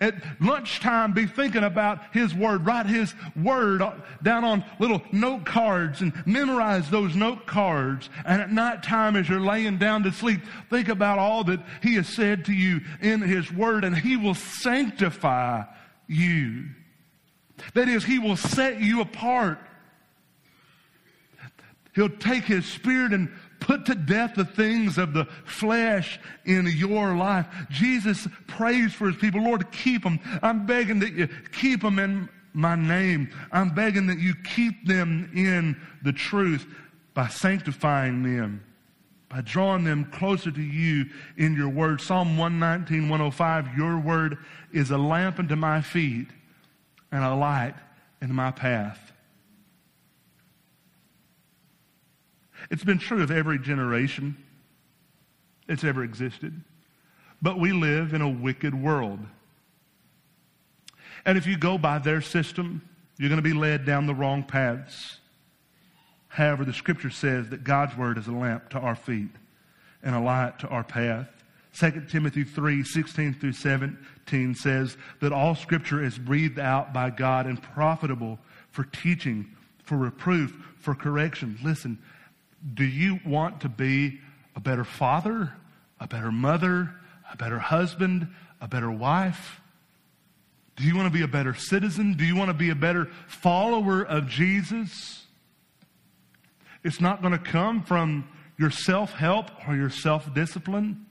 At 0.00 0.14
lunchtime, 0.40 1.12
be 1.12 1.26
thinking 1.26 1.64
about 1.64 2.00
His 2.12 2.34
Word. 2.34 2.66
Write 2.66 2.86
His 2.86 3.14
Word 3.36 3.82
down 4.22 4.44
on 4.44 4.64
little 4.78 5.02
note 5.12 5.44
cards 5.44 6.00
and 6.00 6.12
memorize 6.26 6.90
those 6.90 7.14
note 7.14 7.46
cards. 7.46 8.08
And 8.24 8.40
at 8.40 8.52
night 8.52 8.82
time, 8.82 9.16
as 9.16 9.28
you're 9.28 9.40
laying 9.40 9.78
down 9.78 10.02
to 10.04 10.12
sleep, 10.12 10.40
think 10.70 10.88
about 10.88 11.18
all 11.18 11.44
that 11.44 11.60
He 11.82 11.94
has 11.94 12.08
said 12.08 12.44
to 12.46 12.52
you 12.52 12.80
in 13.00 13.20
His 13.20 13.52
Word, 13.52 13.84
and 13.84 13.96
He 13.96 14.16
will 14.16 14.34
sanctify 14.34 15.64
you. 16.06 16.66
That 17.74 17.88
is, 17.88 18.04
He 18.04 18.18
will 18.18 18.36
set 18.36 18.80
you 18.80 19.00
apart. 19.00 19.58
He'll 21.94 22.08
take 22.08 22.44
His 22.44 22.66
Spirit 22.66 23.12
and 23.12 23.30
Put 23.64 23.86
to 23.86 23.94
death 23.94 24.34
the 24.34 24.44
things 24.44 24.98
of 24.98 25.14
the 25.14 25.24
flesh 25.46 26.20
in 26.44 26.66
your 26.66 27.16
life. 27.16 27.46
Jesus 27.70 28.28
prays 28.56 28.92
for 28.92 29.06
his 29.08 29.16
people. 29.16 29.42
Lord, 29.42 29.70
keep 29.72 30.02
them. 30.02 30.20
I'm 30.42 30.66
begging 30.66 31.00
that 31.00 31.12
you 31.12 31.28
keep 31.52 31.82
them 31.82 31.98
in 31.98 32.28
my 32.52 32.76
name. 32.76 33.30
I'm 33.52 33.74
begging 33.74 34.06
that 34.06 34.18
you 34.18 34.34
keep 34.34 34.86
them 34.86 35.30
in 35.34 35.76
the 36.02 36.12
truth 36.12 36.66
by 37.12 37.28
sanctifying 37.28 38.22
them, 38.22 38.64
by 39.28 39.40
drawing 39.40 39.84
them 39.84 40.04
closer 40.06 40.50
to 40.50 40.62
you 40.62 41.06
in 41.36 41.54
your 41.54 41.68
word. 41.68 42.00
Psalm 42.00 42.36
119, 42.38 43.08
105, 43.08 43.76
your 43.76 43.98
word 43.98 44.38
is 44.72 44.90
a 44.90 44.98
lamp 44.98 45.38
unto 45.38 45.56
my 45.56 45.80
feet 45.80 46.28
and 47.10 47.24
a 47.24 47.34
light 47.34 47.74
in 48.22 48.32
my 48.32 48.50
path. 48.50 49.12
It's 52.70 52.84
been 52.84 52.98
true 52.98 53.22
of 53.22 53.30
every 53.30 53.58
generation 53.58 54.36
that's 55.66 55.84
ever 55.84 56.02
existed. 56.02 56.62
But 57.44 57.60
we 57.60 57.72
live 57.72 58.14
in 58.14 58.22
a 58.22 58.28
wicked 58.28 58.74
world. 58.74 59.18
And 61.26 61.36
if 61.36 61.46
you 61.46 61.58
go 61.58 61.76
by 61.76 61.98
their 61.98 62.22
system, 62.22 62.80
you're 63.18 63.28
going 63.28 63.36
to 63.36 63.46
be 63.46 63.52
led 63.52 63.84
down 63.84 64.06
the 64.06 64.14
wrong 64.14 64.44
paths. 64.44 65.18
However, 66.28 66.64
the 66.64 66.72
scripture 66.72 67.10
says 67.10 67.50
that 67.50 67.62
God's 67.62 67.98
word 67.98 68.16
is 68.16 68.28
a 68.28 68.32
lamp 68.32 68.70
to 68.70 68.78
our 68.78 68.96
feet 68.96 69.28
and 70.02 70.14
a 70.14 70.20
light 70.20 70.58
to 70.60 70.68
our 70.68 70.84
path. 70.84 71.28
2 71.78 72.06
Timothy 72.08 72.44
3 72.44 72.82
16 72.82 73.34
through 73.34 73.52
17 73.52 74.54
says 74.54 74.96
that 75.20 75.30
all 75.30 75.54
scripture 75.54 76.02
is 76.02 76.16
breathed 76.16 76.58
out 76.58 76.94
by 76.94 77.10
God 77.10 77.44
and 77.44 77.62
profitable 77.62 78.38
for 78.70 78.84
teaching, 78.84 79.54
for 79.82 79.98
reproof, 79.98 80.50
for 80.78 80.94
correction. 80.94 81.58
Listen, 81.62 81.98
do 82.72 82.84
you 82.86 83.20
want 83.26 83.60
to 83.60 83.68
be 83.68 84.18
a 84.56 84.60
better 84.60 84.84
father, 84.84 85.52
a 86.00 86.08
better 86.08 86.32
mother, 86.32 86.94
a 87.34 87.36
better 87.36 87.58
husband, 87.58 88.28
a 88.60 88.68
better 88.68 88.90
wife? 88.90 89.60
Do 90.76 90.84
you 90.84 90.96
want 90.96 91.06
to 91.06 91.12
be 91.12 91.22
a 91.22 91.28
better 91.28 91.54
citizen? 91.54 92.14
Do 92.14 92.24
you 92.24 92.36
want 92.36 92.48
to 92.48 92.54
be 92.54 92.70
a 92.70 92.74
better 92.74 93.10
follower 93.26 94.02
of 94.02 94.28
Jesus? 94.28 95.26
It's 96.82 97.00
not 97.00 97.20
going 97.22 97.32
to 97.32 97.38
come 97.38 97.82
from 97.82 98.28
your 98.56 98.70
self 98.70 99.12
help 99.12 99.50
or 99.68 99.74
your 99.74 99.90
self 99.90 100.32
discipline, 100.32 101.06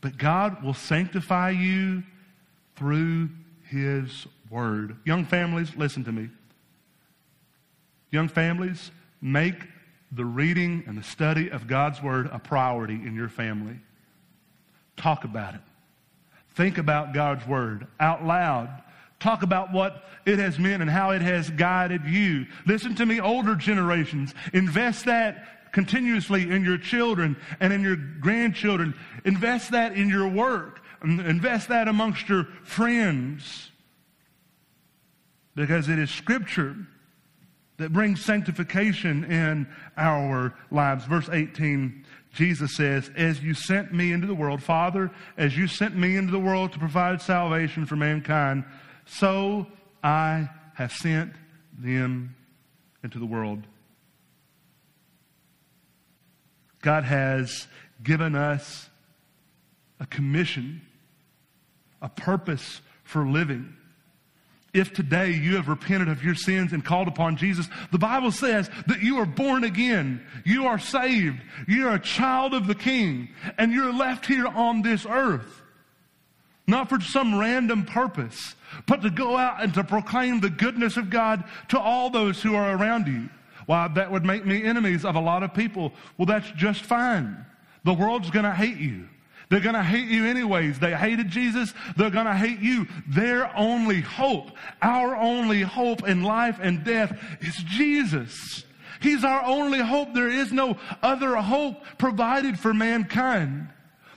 but 0.00 0.18
God 0.18 0.62
will 0.62 0.74
sanctify 0.74 1.50
you 1.50 2.02
through 2.76 3.30
His 3.64 4.26
Word. 4.50 4.96
Young 5.04 5.24
families, 5.24 5.74
listen 5.76 6.04
to 6.04 6.12
me. 6.12 6.30
Young 8.10 8.28
families, 8.28 8.90
make 9.20 9.56
the 10.10 10.24
reading 10.24 10.84
and 10.86 10.96
the 10.96 11.02
study 11.02 11.50
of 11.50 11.66
God's 11.66 12.02
Word 12.02 12.28
a 12.32 12.38
priority 12.38 12.94
in 12.94 13.14
your 13.14 13.28
family. 13.28 13.78
Talk 14.98 15.24
about 15.24 15.54
it. 15.54 15.60
Think 16.54 16.76
about 16.76 17.14
God's 17.14 17.46
Word 17.46 17.86
out 17.98 18.24
loud. 18.24 18.82
Talk 19.20 19.42
about 19.42 19.72
what 19.72 20.04
it 20.26 20.38
has 20.38 20.58
meant 20.58 20.82
and 20.82 20.90
how 20.90 21.10
it 21.10 21.22
has 21.22 21.50
guided 21.50 22.04
you. 22.04 22.46
Listen 22.66 22.94
to 22.96 23.06
me, 23.06 23.20
older 23.20 23.54
generations. 23.54 24.34
Invest 24.52 25.06
that 25.06 25.72
continuously 25.72 26.50
in 26.50 26.64
your 26.64 26.78
children 26.78 27.36
and 27.60 27.72
in 27.72 27.82
your 27.82 27.96
grandchildren. 27.96 28.94
Invest 29.24 29.70
that 29.72 29.96
in 29.96 30.08
your 30.08 30.28
work. 30.28 30.80
Invest 31.02 31.68
that 31.68 31.88
amongst 31.88 32.28
your 32.28 32.44
friends. 32.64 33.70
Because 35.54 35.88
it 35.88 35.98
is 35.98 36.10
Scripture 36.10 36.76
that 37.78 37.92
brings 37.92 38.24
sanctification 38.24 39.24
in 39.24 39.68
our 39.96 40.54
lives. 40.70 41.04
Verse 41.04 41.28
18, 41.28 42.04
Jesus 42.32 42.76
says, 42.76 43.10
As 43.16 43.42
you 43.42 43.54
sent 43.54 43.92
me 43.92 44.12
into 44.12 44.26
the 44.26 44.34
world, 44.34 44.62
Father, 44.62 45.10
as 45.36 45.56
you 45.56 45.66
sent 45.66 45.96
me 45.96 46.16
into 46.16 46.30
the 46.30 46.38
world 46.38 46.72
to 46.72 46.78
provide 46.78 47.22
salvation 47.22 47.86
for 47.86 47.96
mankind, 47.96 48.64
so 49.06 49.66
I 50.02 50.48
have 50.74 50.92
sent 50.92 51.32
them 51.78 52.36
into 53.02 53.18
the 53.18 53.26
world. 53.26 53.66
God 56.82 57.04
has 57.04 57.66
given 58.02 58.34
us 58.34 58.88
a 59.98 60.06
commission, 60.06 60.82
a 62.00 62.08
purpose 62.08 62.80
for 63.02 63.26
living 63.26 63.74
if 64.74 64.92
today 64.92 65.30
you 65.30 65.56
have 65.56 65.68
repented 65.68 66.08
of 66.08 66.22
your 66.22 66.34
sins 66.34 66.72
and 66.72 66.84
called 66.84 67.08
upon 67.08 67.36
Jesus, 67.36 67.68
the 67.90 67.98
Bible 67.98 68.30
says 68.30 68.70
that 68.86 69.00
you 69.00 69.18
are 69.18 69.26
born 69.26 69.64
again. 69.64 70.24
You 70.44 70.66
are 70.66 70.78
saved. 70.78 71.40
You're 71.66 71.94
a 71.94 72.00
child 72.00 72.54
of 72.54 72.66
the 72.66 72.74
King. 72.74 73.28
And 73.56 73.72
you're 73.72 73.92
left 73.92 74.26
here 74.26 74.46
on 74.46 74.82
this 74.82 75.06
earth. 75.08 75.62
Not 76.66 76.90
for 76.90 77.00
some 77.00 77.38
random 77.38 77.86
purpose, 77.86 78.54
but 78.86 79.00
to 79.00 79.10
go 79.10 79.38
out 79.38 79.62
and 79.62 79.72
to 79.72 79.82
proclaim 79.82 80.40
the 80.40 80.50
goodness 80.50 80.98
of 80.98 81.08
God 81.08 81.44
to 81.68 81.80
all 81.80 82.10
those 82.10 82.42
who 82.42 82.54
are 82.54 82.76
around 82.76 83.06
you. 83.06 83.30
Why, 83.64 83.88
that 83.88 84.10
would 84.10 84.24
make 84.24 84.44
me 84.44 84.62
enemies 84.62 85.04
of 85.04 85.14
a 85.14 85.20
lot 85.20 85.42
of 85.42 85.54
people. 85.54 85.94
Well, 86.18 86.26
that's 86.26 86.50
just 86.52 86.82
fine. 86.82 87.44
The 87.84 87.94
world's 87.94 88.30
going 88.30 88.44
to 88.44 88.54
hate 88.54 88.76
you. 88.76 89.08
They're 89.48 89.60
going 89.60 89.74
to 89.74 89.82
hate 89.82 90.08
you 90.08 90.26
anyways. 90.26 90.78
They 90.78 90.94
hated 90.94 91.28
Jesus. 91.28 91.72
They're 91.96 92.10
going 92.10 92.26
to 92.26 92.34
hate 92.34 92.60
you. 92.60 92.86
Their 93.08 93.54
only 93.56 94.00
hope, 94.00 94.50
our 94.82 95.16
only 95.16 95.62
hope 95.62 96.06
in 96.06 96.22
life 96.22 96.58
and 96.60 96.84
death 96.84 97.18
is 97.40 97.56
Jesus. 97.56 98.64
He's 99.00 99.24
our 99.24 99.44
only 99.44 99.78
hope. 99.78 100.12
There 100.12 100.28
is 100.28 100.52
no 100.52 100.76
other 101.02 101.36
hope 101.36 101.82
provided 101.98 102.58
for 102.58 102.74
mankind. 102.74 103.68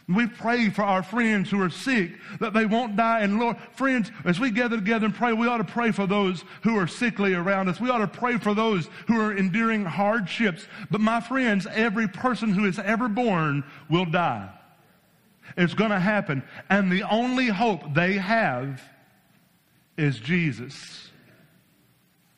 We 0.10 0.28
pray 0.28 0.70
for 0.70 0.82
our 0.82 1.04
friends 1.04 1.50
who 1.50 1.62
are 1.62 1.70
sick 1.70 2.12
that 2.40 2.54
they 2.54 2.66
won't 2.66 2.98
die. 2.98 3.22
And 3.22 3.40
Lord, 3.40 3.58
friends, 3.76 4.12
as 4.26 4.40
we 4.40 4.52
gather 4.52 4.76
together 4.76 5.06
and 5.06 5.16
pray, 5.16 5.32
we 5.32 5.48
ought 5.48 5.60
to 5.60 5.64
pray 5.64 5.92
for 5.92 6.08
those 6.08 6.44
who 6.64 6.78
are 6.78 6.88
sickly 6.88 7.34
around 7.34 7.70
us. 7.70 7.80
We 7.80 7.90
ought 7.90 8.00
to 8.00 8.08
pray 8.08 8.38
for 8.38 8.54
those 8.54 8.90
who 9.08 9.22
are 9.22 9.34
enduring 9.34 9.86
hardships. 9.86 10.68
But 10.90 11.00
my 11.00 11.22
friends, 11.22 11.68
every 11.68 12.08
person 12.08 12.50
who 12.50 12.66
is 12.66 12.80
ever 12.80 13.08
born 13.08 13.64
will 13.90 14.06
die. 14.06 14.50
It's 15.58 15.74
going 15.74 15.92
to 15.92 16.00
happen. 16.00 16.44
And 16.70 16.92
the 16.92 17.04
only 17.04 17.48
hope 17.48 17.94
they 17.94 18.14
have 18.14 18.82
is 19.98 20.20
Jesus. 20.20 21.10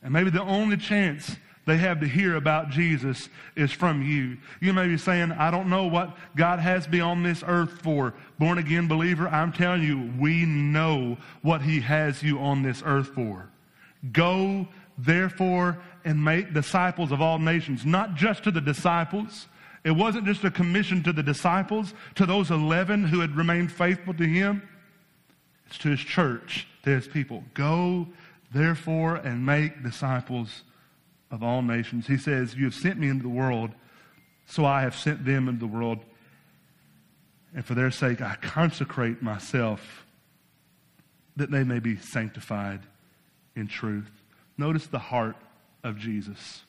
And 0.01 0.11
maybe 0.11 0.29
the 0.29 0.41
only 0.41 0.77
chance 0.77 1.35
they 1.65 1.77
have 1.77 2.01
to 2.01 2.07
hear 2.07 2.35
about 2.35 2.69
Jesus 2.69 3.29
is 3.55 3.71
from 3.71 4.01
you. 4.01 4.37
You 4.59 4.73
may 4.73 4.87
be 4.87 4.97
saying, 4.97 5.31
I 5.31 5.49
don't 5.49 5.69
know 5.69 5.85
what 5.85 6.17
God 6.35 6.59
has 6.59 6.89
me 6.89 6.99
on 6.99 7.23
this 7.23 7.43
earth 7.45 7.81
for. 7.81 8.13
Born 8.37 8.57
again 8.57 8.87
believer, 8.87 9.29
I'm 9.29 9.53
telling 9.53 9.81
you, 9.81 10.11
we 10.19 10.45
know 10.45 11.17
what 11.41 11.61
He 11.61 11.79
has 11.79 12.21
you 12.21 12.39
on 12.39 12.63
this 12.63 12.83
earth 12.85 13.11
for. 13.15 13.49
Go, 14.11 14.67
therefore, 14.97 15.81
and 16.03 16.21
make 16.21 16.53
disciples 16.53 17.13
of 17.13 17.21
all 17.21 17.39
nations, 17.39 17.85
not 17.85 18.15
just 18.15 18.43
to 18.43 18.51
the 18.51 18.59
disciples. 18.59 19.47
It 19.84 19.91
wasn't 19.91 20.25
just 20.25 20.43
a 20.43 20.51
commission 20.51 21.03
to 21.03 21.13
the 21.13 21.23
disciples, 21.23 21.93
to 22.15 22.25
those 22.25 22.51
11 22.51 23.05
who 23.05 23.19
had 23.19 23.36
remained 23.36 23.71
faithful 23.71 24.13
to 24.13 24.23
Him. 24.23 24.61
It's 25.67 25.77
to 25.79 25.89
His 25.89 25.99
church, 25.99 26.67
to 26.84 26.89
His 26.91 27.07
people. 27.07 27.43
Go, 27.53 28.07
therefore, 28.53 29.15
and 29.15 29.45
make 29.45 29.84
disciples 29.84 30.63
of 31.31 31.43
all 31.43 31.61
nations. 31.61 32.07
He 32.07 32.17
says, 32.17 32.55
You 32.55 32.65
have 32.65 32.75
sent 32.75 32.97
me 32.97 33.09
into 33.09 33.23
the 33.23 33.29
world, 33.29 33.71
so 34.45 34.65
I 34.65 34.81
have 34.81 34.95
sent 34.95 35.25
them 35.25 35.49
into 35.49 35.59
the 35.59 35.67
world. 35.67 35.99
And 37.53 37.65
for 37.65 37.73
their 37.73 37.91
sake, 37.91 38.21
I 38.21 38.36
consecrate 38.41 39.21
myself 39.21 40.05
that 41.36 41.51
they 41.51 41.63
may 41.63 41.79
be 41.79 41.97
sanctified 41.97 42.81
in 43.55 43.67
truth. 43.67 44.09
Notice 44.57 44.88
the 44.88 44.99
heart 44.99 45.36
of 45.84 45.97
Jesus. 45.97 46.63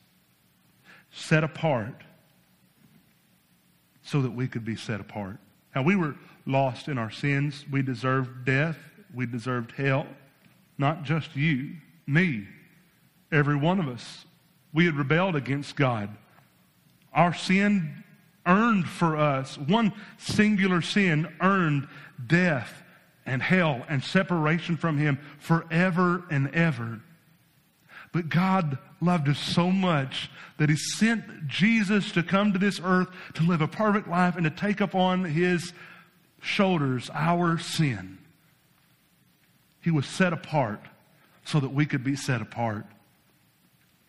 Set 1.11 1.43
apart 1.43 2.03
so 4.05 4.21
that 4.21 4.31
we 4.31 4.47
could 4.47 4.63
be 4.63 4.75
set 4.75 5.01
apart. 5.01 5.37
Now, 5.75 5.81
we 5.81 5.95
were 5.95 6.15
lost 6.45 6.87
in 6.87 6.97
our 6.97 7.11
sins. 7.11 7.65
We 7.69 7.81
deserved 7.81 8.45
death. 8.45 8.77
We 9.13 9.25
deserved 9.25 9.73
hell. 9.73 10.07
Not 10.77 11.03
just 11.03 11.35
you, 11.35 11.73
me, 12.07 12.47
every 13.31 13.55
one 13.55 13.79
of 13.79 13.87
us. 13.87 14.25
We 14.73 14.85
had 14.85 14.95
rebelled 14.95 15.35
against 15.35 15.75
God. 15.75 16.09
Our 17.13 17.33
sin 17.33 18.03
earned 18.45 18.87
for 18.87 19.17
us, 19.17 19.57
one 19.57 19.93
singular 20.17 20.81
sin 20.81 21.33
earned 21.41 21.87
death 22.27 22.83
and 23.25 23.41
hell 23.41 23.83
and 23.89 24.03
separation 24.03 24.77
from 24.77 24.97
Him 24.97 25.17
forever 25.39 26.23
and 26.29 26.53
ever. 26.53 27.01
But 28.15 28.29
God 28.29 28.77
loved 29.01 29.27
us 29.27 29.37
so 29.37 29.69
much 29.71 30.31
that 30.57 30.69
He 30.69 30.77
sent 30.77 31.49
Jesus 31.49 32.13
to 32.13 32.23
come 32.23 32.53
to 32.53 32.57
this 32.57 32.79
earth 32.81 33.09
to 33.33 33.43
live 33.43 33.59
a 33.59 33.67
perfect 33.67 34.07
life 34.07 34.37
and 34.37 34.45
to 34.45 34.49
take 34.49 34.79
upon 34.79 35.25
His 35.25 35.73
shoulders 36.41 37.09
our 37.13 37.57
sin. 37.57 38.19
He 39.81 39.91
was 39.91 40.05
set 40.05 40.31
apart 40.31 40.79
so 41.43 41.59
that 41.59 41.73
we 41.73 41.85
could 41.85 42.05
be 42.05 42.15
set 42.15 42.41
apart. 42.41 42.85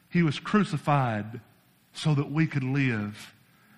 He 0.09 0.23
was 0.23 0.39
crucified 0.39 1.41
so 1.93 2.15
that 2.15 2.31
we 2.31 2.47
could 2.47 2.63
live. 2.63 3.35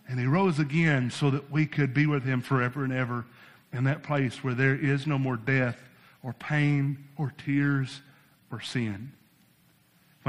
And 0.06 0.20
he 0.20 0.26
rose 0.26 0.58
again 0.58 1.10
so 1.10 1.30
that 1.30 1.50
we 1.50 1.64
could 1.64 1.94
be 1.94 2.04
with 2.04 2.24
him 2.24 2.42
forever 2.42 2.84
and 2.84 2.92
ever 2.92 3.24
in 3.72 3.84
that 3.84 4.02
place 4.02 4.44
where 4.44 4.54
there 4.54 4.76
is 4.76 5.06
no 5.06 5.18
more 5.18 5.38
death 5.38 5.80
or 6.22 6.34
pain 6.34 7.08
or 7.16 7.32
tears 7.38 8.02
or 8.52 8.60
sin. 8.60 9.12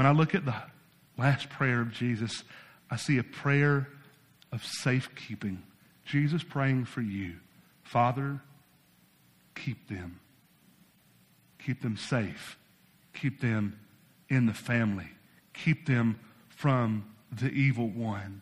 When 0.00 0.06
I 0.06 0.12
look 0.12 0.34
at 0.34 0.46
the 0.46 0.54
last 1.18 1.50
prayer 1.50 1.82
of 1.82 1.92
Jesus, 1.92 2.42
I 2.90 2.96
see 2.96 3.18
a 3.18 3.22
prayer 3.22 3.86
of 4.50 4.64
safekeeping. 4.64 5.62
Jesus 6.06 6.42
praying 6.42 6.86
for 6.86 7.02
you. 7.02 7.34
Father, 7.82 8.40
keep 9.54 9.90
them. 9.90 10.18
Keep 11.62 11.82
them 11.82 11.98
safe. 11.98 12.56
Keep 13.12 13.42
them 13.42 13.78
in 14.30 14.46
the 14.46 14.54
family 14.54 15.10
keep 15.52 15.84
them 15.84 16.18
from 16.48 17.04
the 17.30 17.50
evil 17.50 17.88
one. 17.88 18.40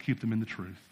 Keep 0.00 0.18
them 0.20 0.32
in 0.32 0.40
the 0.40 0.46
truth. 0.46 0.91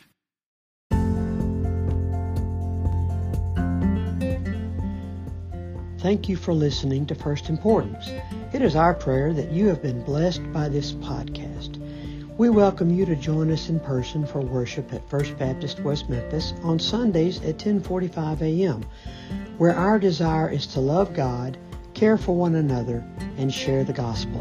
Thank 6.01 6.28
you 6.28 6.36
for 6.36 6.55
listening 6.55 7.07
to 7.07 7.14
First 7.14 7.51
Importance. 7.51 8.09
It 8.55 8.62
is 8.62 8.74
our 8.74 8.94
prayer 8.94 9.34
that 9.34 9.53
you 9.53 9.68
have 9.68 9.82
been 9.82 10.03
blessed 10.03 10.51
by 10.53 10.68
this 10.68 10.92
podcast. 10.92 11.76
We 12.38 12.48
welcome 12.48 12.90
you 12.90 13.05
to 13.05 13.14
join 13.14 13.51
us 13.51 13.68
in 13.68 13.78
person 13.80 14.26
for 14.26 14.40
worship 14.40 14.94
at 14.94 15.09
First 15.11 15.36
Baptist 15.38 15.80
West 15.80 16.09
Memphis 16.09 16.55
on 16.62 16.78
Sundays 16.78 17.42
at 17.42 17.59
10:45 17.59 18.40
a.m., 18.40 18.82
where 19.59 19.76
our 19.76 19.98
desire 19.98 20.48
is 20.48 20.66
to 20.68 20.80
love 20.80 21.12
God 21.12 21.59
care 21.92 22.16
for 22.16 22.34
one 22.34 22.55
another, 22.55 23.05
and 23.36 23.53
share 23.53 23.84
the 23.84 23.92
gospel. 23.92 24.40